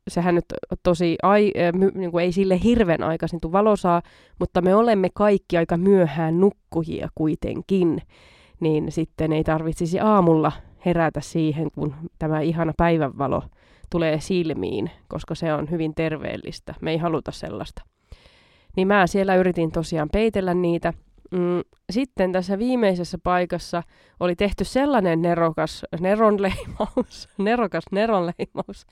sehän 0.07 0.35
nyt 0.35 0.45
tosi, 0.83 1.17
ai, 1.23 1.51
niin 1.93 2.11
kuin 2.11 2.23
ei 2.23 2.31
sille 2.31 2.59
hirven 2.63 3.03
aikaisin 3.03 3.41
tuu 3.41 3.51
valosaa, 3.51 4.01
mutta 4.39 4.61
me 4.61 4.75
olemme 4.75 5.09
kaikki 5.13 5.57
aika 5.57 5.77
myöhään 5.77 6.39
nukkujia 6.39 7.09
kuitenkin, 7.15 8.01
niin 8.59 8.91
sitten 8.91 9.33
ei 9.33 9.43
tarvitsisi 9.43 9.99
aamulla 9.99 10.51
herätä 10.85 11.21
siihen, 11.21 11.71
kun 11.71 11.95
tämä 12.19 12.41
ihana 12.41 12.73
päivänvalo 12.77 13.43
tulee 13.89 14.19
silmiin, 14.19 14.91
koska 15.07 15.35
se 15.35 15.53
on 15.53 15.71
hyvin 15.71 15.95
terveellistä. 15.95 16.75
Me 16.81 16.91
ei 16.91 16.97
haluta 16.97 17.31
sellaista. 17.31 17.81
Niin 18.75 18.87
mä 18.87 19.07
siellä 19.07 19.35
yritin 19.35 19.71
tosiaan 19.71 20.09
peitellä 20.09 20.53
niitä. 20.53 20.93
Mm, 21.31 21.61
sitten 21.91 22.31
tässä 22.31 22.59
viimeisessä 22.59 23.17
paikassa 23.23 23.83
oli 24.19 24.35
tehty 24.35 24.63
sellainen 24.63 25.21
nerokas 25.21 25.85
neronleimaus, 25.99 27.29
nerokas 27.37 27.83
neronleimaus, 27.91 28.85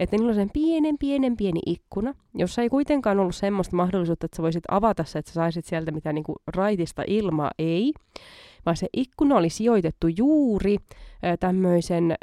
että 0.00 0.16
niillä 0.16 0.28
on 0.28 0.34
sen 0.34 0.50
pienen, 0.50 0.98
pienen, 0.98 1.36
pieni 1.36 1.60
ikkuna, 1.66 2.14
jossa 2.34 2.62
ei 2.62 2.68
kuitenkaan 2.68 3.20
ollut 3.20 3.34
semmoista 3.34 3.76
mahdollisuutta, 3.76 4.24
että 4.24 4.36
sä 4.36 4.42
voisit 4.42 4.64
avata 4.70 5.04
se, 5.04 5.18
että 5.18 5.30
sä 5.30 5.34
saisit 5.34 5.64
sieltä 5.64 5.90
mitään 5.90 6.14
niinku 6.14 6.36
raitista 6.56 7.02
ilmaa, 7.06 7.50
ei, 7.58 7.92
vaan 8.66 8.76
se 8.76 8.86
ikkuna 8.96 9.36
oli 9.36 9.50
sijoitettu 9.50 10.06
juuri 10.16 10.76
tämmöisen 11.40 12.14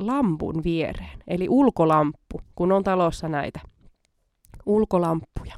lampun 0.00 0.64
viereen, 0.64 1.22
eli 1.28 1.48
ulkolamppu, 1.48 2.40
kun 2.54 2.72
on 2.72 2.84
talossa 2.84 3.28
näitä 3.28 3.60
ulkolamppuja. 4.66 5.54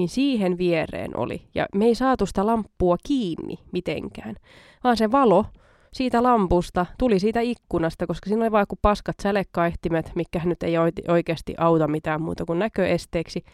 Niin 0.00 0.08
siihen 0.08 0.58
viereen 0.58 1.16
oli, 1.16 1.42
ja 1.54 1.66
me 1.74 1.84
ei 1.84 1.94
saatu 1.94 2.26
sitä 2.26 2.46
lamppua 2.46 2.96
kiinni 3.06 3.58
mitenkään, 3.72 4.36
vaan 4.84 4.96
se 4.96 5.12
valo 5.12 5.46
siitä 5.92 6.22
lampusta 6.22 6.86
tuli 6.98 7.18
siitä 7.18 7.40
ikkunasta, 7.40 8.06
koska 8.06 8.28
siinä 8.28 8.42
oli 8.42 8.52
vain 8.52 8.62
joku 8.62 8.78
paskat 8.82 9.16
sälekaihtimet, 9.22 10.12
mikä 10.14 10.40
nyt 10.44 10.62
ei 10.62 10.74
oikeasti 11.08 11.54
auta 11.58 11.88
mitään 11.88 12.22
muuta 12.22 12.44
kuin 12.44 12.58
näköesteeksi, 12.58 13.44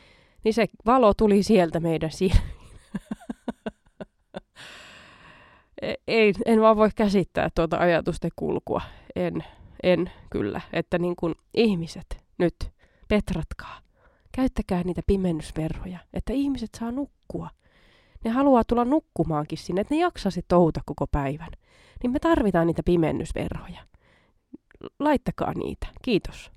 niin 0.45 0.55
se 0.55 0.67
valo 0.87 1.15
tuli 1.15 1.43
sieltä 1.43 1.81
meidän 1.81 2.11
silmiin. 2.11 2.41
E, 5.83 5.95
ei, 6.09 6.33
en 6.47 6.61
vaan 6.61 6.77
voi 6.77 6.91
käsittää 6.97 7.49
tuota 7.55 7.79
ajatusten 7.79 8.31
kulkua. 8.37 8.81
En, 9.17 9.45
en 9.83 10.11
kyllä. 10.31 10.61
Että 10.73 10.99
niin 10.99 11.17
kuin 11.17 11.35
ihmiset 11.55 12.07
nyt, 12.39 12.55
petratkaa, 13.09 13.79
käyttäkää 14.37 14.83
niitä 14.83 15.03
pimennysverhoja, 15.07 15.99
että 16.13 16.33
ihmiset 16.33 16.71
saa 16.79 16.93
nukkua. 16.93 17.49
Ne 18.25 18.31
haluaa 18.31 18.65
tulla 18.65 18.85
nukkumaankin 18.85 19.59
sinne, 19.59 19.81
että 19.81 19.95
ne 19.95 20.01
jaksaisi 20.01 20.43
touhuta 20.49 20.81
koko 20.85 21.07
päivän 21.07 21.51
niin 22.03 22.11
me 22.11 22.19
tarvitaan 22.19 22.67
niitä 22.67 22.83
pimennysverhoja. 22.85 23.81
Laittakaa 24.99 25.53
niitä. 25.55 25.87
Kiitos. 26.03 26.53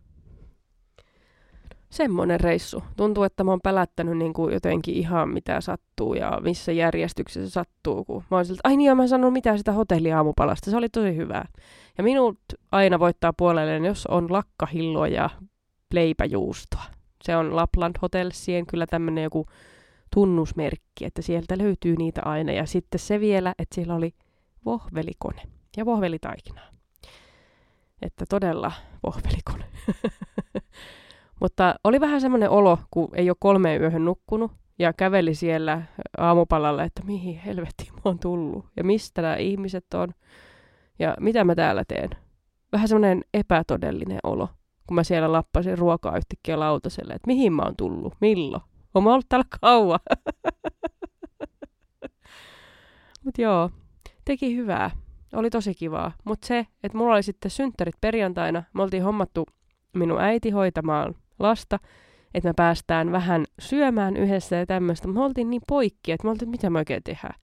Semmoinen 1.89 2.39
reissu. 2.39 2.83
Tuntuu, 2.97 3.23
että 3.23 3.43
mä 3.43 3.51
oon 3.51 3.61
pälättänyt 3.63 4.17
niin 4.17 4.33
kuin 4.33 4.53
jotenkin 4.53 4.95
ihan 4.95 5.29
mitä 5.29 5.61
sattuu 5.61 6.13
ja 6.13 6.39
missä 6.43 6.71
järjestyksessä 6.71 7.49
sattuu. 7.49 8.05
Kun 8.05 8.23
mä 8.31 8.37
oon 8.37 8.45
siltä, 8.45 8.61
ai 8.63 8.77
niin, 8.77 8.97
mä 8.97 9.03
en 9.03 9.09
sanonut 9.09 9.33
mitään 9.33 9.57
sitä 9.57 9.71
hotelliaamupalasta. 9.71 10.71
Se 10.71 10.77
oli 10.77 10.89
tosi 10.89 11.15
hyvää. 11.15 11.45
Ja 11.97 12.03
minut 12.03 12.39
aina 12.71 12.99
voittaa 12.99 13.33
puolelleen, 13.33 13.85
jos 13.85 14.07
on 14.07 14.33
lakkahilloa 14.33 15.07
ja 15.07 15.29
leipäjuustoa. 15.93 16.98
Se 17.23 17.35
on 17.35 17.55
Lapland 17.55 17.95
Hotelsien 18.01 18.65
kyllä 18.65 18.87
tämmöinen 18.87 19.23
joku 19.23 19.45
tunnusmerkki, 20.13 21.05
että 21.05 21.21
sieltä 21.21 21.57
löytyy 21.57 21.95
niitä 21.95 22.21
aina. 22.25 22.51
Ja 22.51 22.65
sitten 22.65 22.99
se 22.99 23.19
vielä, 23.19 23.55
että 23.59 23.75
siellä 23.75 23.95
oli 23.95 24.13
vohvelikone 24.65 25.41
ja 25.77 25.85
vohvelitaikinaa. 25.85 26.69
Että 28.01 28.25
todella 28.29 28.71
vohvelikone. 29.03 29.65
Mutta 31.41 31.75
oli 31.83 31.99
vähän 31.99 32.21
semmoinen 32.21 32.49
olo, 32.49 32.77
kun 32.91 33.09
ei 33.15 33.29
ole 33.29 33.37
kolmeen 33.39 33.81
yöhön 33.81 34.05
nukkunut 34.05 34.51
ja 34.79 34.93
käveli 34.93 35.35
siellä 35.35 35.81
aamupalalla, 36.17 36.83
että 36.83 37.03
mihin 37.03 37.39
helvettiin 37.39 37.93
mä 37.93 38.01
oon 38.03 38.19
tullut 38.19 38.65
ja 38.77 38.83
mistä 38.83 39.21
nämä 39.21 39.35
ihmiset 39.35 39.85
on 39.93 40.13
ja 40.99 41.15
mitä 41.19 41.43
mä 41.43 41.55
täällä 41.55 41.83
teen. 41.87 42.09
Vähän 42.71 42.87
semmoinen 42.87 43.21
epätodellinen 43.33 44.19
olo, 44.23 44.49
kun 44.89 44.95
mä 44.95 45.03
siellä 45.03 45.31
lappasin 45.31 45.77
ruokaa 45.77 46.17
yhtäkkiä 46.17 46.59
lautaselle, 46.59 47.13
että 47.13 47.27
mihin 47.27 47.53
mä 47.53 47.61
oon 47.61 47.75
tullut, 47.77 48.13
milloin. 48.21 48.63
Oon 48.93 49.03
mä 49.03 49.13
ollut 49.13 49.25
täällä 49.29 49.45
kauan. 49.61 49.99
Mutta 53.23 53.41
joo, 53.41 53.69
teki 54.25 54.55
hyvää. 54.55 54.91
Oli 55.33 55.49
tosi 55.49 55.75
kivaa. 55.75 56.11
Mutta 56.23 56.47
se, 56.47 56.67
että 56.83 56.97
mulla 56.97 57.13
oli 57.13 57.23
sitten 57.23 57.51
synttärit 57.51 57.95
perjantaina, 58.01 58.63
me 58.73 58.83
oltiin 58.83 59.03
hommattu 59.03 59.45
minun 59.93 60.21
äiti 60.21 60.49
hoitamaan 60.49 61.15
lasta, 61.39 61.79
että 62.33 62.49
me 62.49 62.53
päästään 62.53 63.11
vähän 63.11 63.45
syömään 63.59 64.17
yhdessä 64.17 64.55
ja 64.55 64.65
tämmöistä. 64.65 65.07
Me 65.07 65.23
oltiin 65.23 65.49
niin 65.49 65.61
poikki, 65.67 66.11
että 66.11 66.25
me 66.25 66.31
oltiin, 66.31 66.49
mitä 66.49 66.69
me 66.69 66.79
oikein 66.79 67.03
tehdään. 67.03 67.39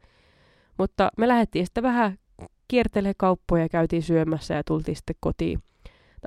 Mutta 0.78 1.10
me 1.18 1.28
lähdettiin 1.28 1.66
sitten 1.66 1.82
vähän 1.82 2.18
kiertelee 2.68 3.12
kauppoja 3.16 3.62
ja 3.62 3.68
käytiin 3.68 4.02
syömässä 4.02 4.54
ja 4.54 4.64
tultiin 4.64 4.96
sitten 4.96 5.16
kotiin. 5.20 5.62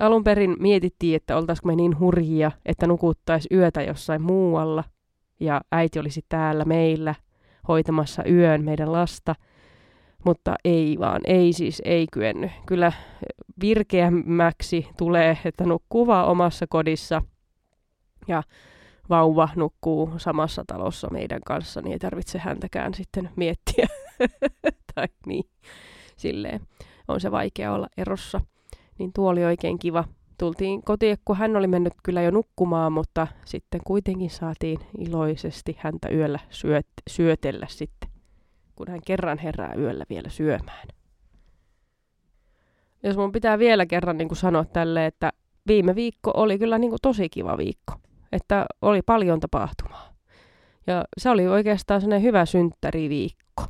Alun 0.00 0.24
perin 0.24 0.56
mietittiin, 0.58 1.16
että 1.16 1.36
oltaisiko 1.36 1.66
me 1.68 1.76
niin 1.76 1.98
hurjia, 1.98 2.52
että 2.66 2.86
nukuttaisi 2.86 3.48
yötä 3.52 3.82
jossain 3.82 4.22
muualla. 4.22 4.84
Ja 5.40 5.60
äiti 5.72 5.98
olisi 5.98 6.24
täällä 6.28 6.64
meillä 6.64 7.14
hoitamassa 7.68 8.24
yön 8.24 8.64
meidän 8.64 8.92
lasta– 8.92 9.34
mutta 10.24 10.54
ei 10.64 10.96
vaan, 11.00 11.20
ei 11.24 11.52
siis, 11.52 11.82
ei 11.84 12.06
kyennyt. 12.12 12.50
Kyllä 12.66 12.92
virkeämmäksi 13.60 14.86
tulee, 14.98 15.38
että 15.44 15.64
nukkuu 15.64 16.06
vaan 16.06 16.28
omassa 16.28 16.66
kodissa 16.66 17.22
ja 18.28 18.42
vauva 19.10 19.48
nukkuu 19.56 20.12
samassa 20.16 20.64
talossa 20.66 21.08
meidän 21.10 21.40
kanssa, 21.46 21.80
niin 21.80 21.92
ei 21.92 21.98
tarvitse 21.98 22.38
häntäkään 22.38 22.94
sitten 22.94 23.30
miettiä. 23.36 23.86
tai 24.94 25.06
niin, 25.26 25.44
silleen 26.16 26.60
on 27.08 27.20
se 27.20 27.30
vaikea 27.30 27.72
olla 27.72 27.88
erossa. 27.96 28.40
Niin 29.00 29.12
tuo 29.12 29.30
oli 29.30 29.44
oikein 29.44 29.78
kiva. 29.78 30.04
Tultiin 30.38 30.82
kotiin, 30.82 31.18
kun 31.24 31.36
hän 31.36 31.56
oli 31.56 31.66
mennyt 31.66 31.92
kyllä 32.02 32.22
jo 32.22 32.30
nukkumaan, 32.30 32.92
mutta 32.92 33.26
sitten 33.44 33.80
kuitenkin 33.86 34.30
saatiin 34.30 34.78
iloisesti 34.98 35.76
häntä 35.78 36.08
yöllä 36.08 36.38
syöt, 36.50 36.86
syötellä 37.08 37.66
sitten 37.68 38.10
kun 38.76 38.88
hän 38.88 39.00
kerran 39.06 39.38
herää 39.38 39.74
yöllä 39.74 40.04
vielä 40.10 40.28
syömään. 40.28 40.88
Jos 43.02 43.16
mun 43.16 43.32
pitää 43.32 43.58
vielä 43.58 43.86
kerran 43.86 44.18
niin 44.18 44.28
kuin 44.28 44.38
sanoa 44.38 44.64
tälle, 44.64 45.06
että 45.06 45.32
viime 45.66 45.94
viikko 45.94 46.30
oli 46.34 46.58
kyllä 46.58 46.78
niin 46.78 46.90
kuin 46.90 47.00
tosi 47.02 47.28
kiva 47.28 47.58
viikko. 47.58 47.94
Että 48.32 48.66
oli 48.82 49.02
paljon 49.02 49.40
tapahtumaa. 49.40 50.12
Ja 50.86 51.04
se 51.18 51.30
oli 51.30 51.48
oikeastaan 51.48 52.00
sellainen 52.00 52.22
hyvä 52.22 52.46
synttäriviikko. 52.46 53.64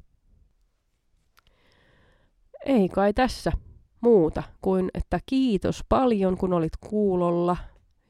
Ei 2.67 2.89
kai 2.89 3.13
tässä 3.13 3.53
muuta 4.01 4.43
kuin, 4.63 4.91
että 4.95 5.21
kiitos 5.27 5.85
paljon, 5.89 6.37
kun 6.37 6.53
olit 6.53 6.73
kuulolla. 6.81 7.57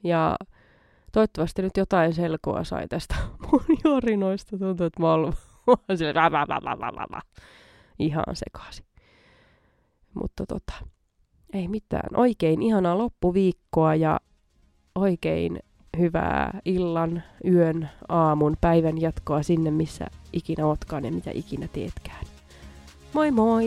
Ja 0.03 0.35
toivottavasti 1.11 1.61
nyt 1.61 1.77
jotain 1.77 2.13
selkoa 2.13 2.63
sai 2.63 2.87
tästä 2.87 3.15
mun 3.51 3.77
jorinoista. 3.83 4.57
Tuntuu, 4.57 4.85
että 4.85 5.01
mä 5.01 5.11
oon 5.11 5.33
ihan 7.99 8.23
sekaisin. 8.33 8.85
Mutta 10.13 10.45
tota, 10.45 10.73
ei 11.53 11.67
mitään. 11.67 12.19
Oikein 12.19 12.61
ihanaa 12.61 12.97
loppuviikkoa 12.97 13.95
ja 13.95 14.19
oikein 14.95 15.59
hyvää 15.97 16.59
illan, 16.65 17.23
yön, 17.45 17.89
aamun, 18.07 18.57
päivän 18.61 19.01
jatkoa 19.01 19.43
sinne, 19.43 19.71
missä 19.71 20.07
ikinä 20.33 20.65
ootkaan 20.65 21.05
ja 21.05 21.11
mitä 21.11 21.31
ikinä 21.33 21.67
teetkään. 21.67 22.25
Moi 23.13 23.31
moi! 23.31 23.65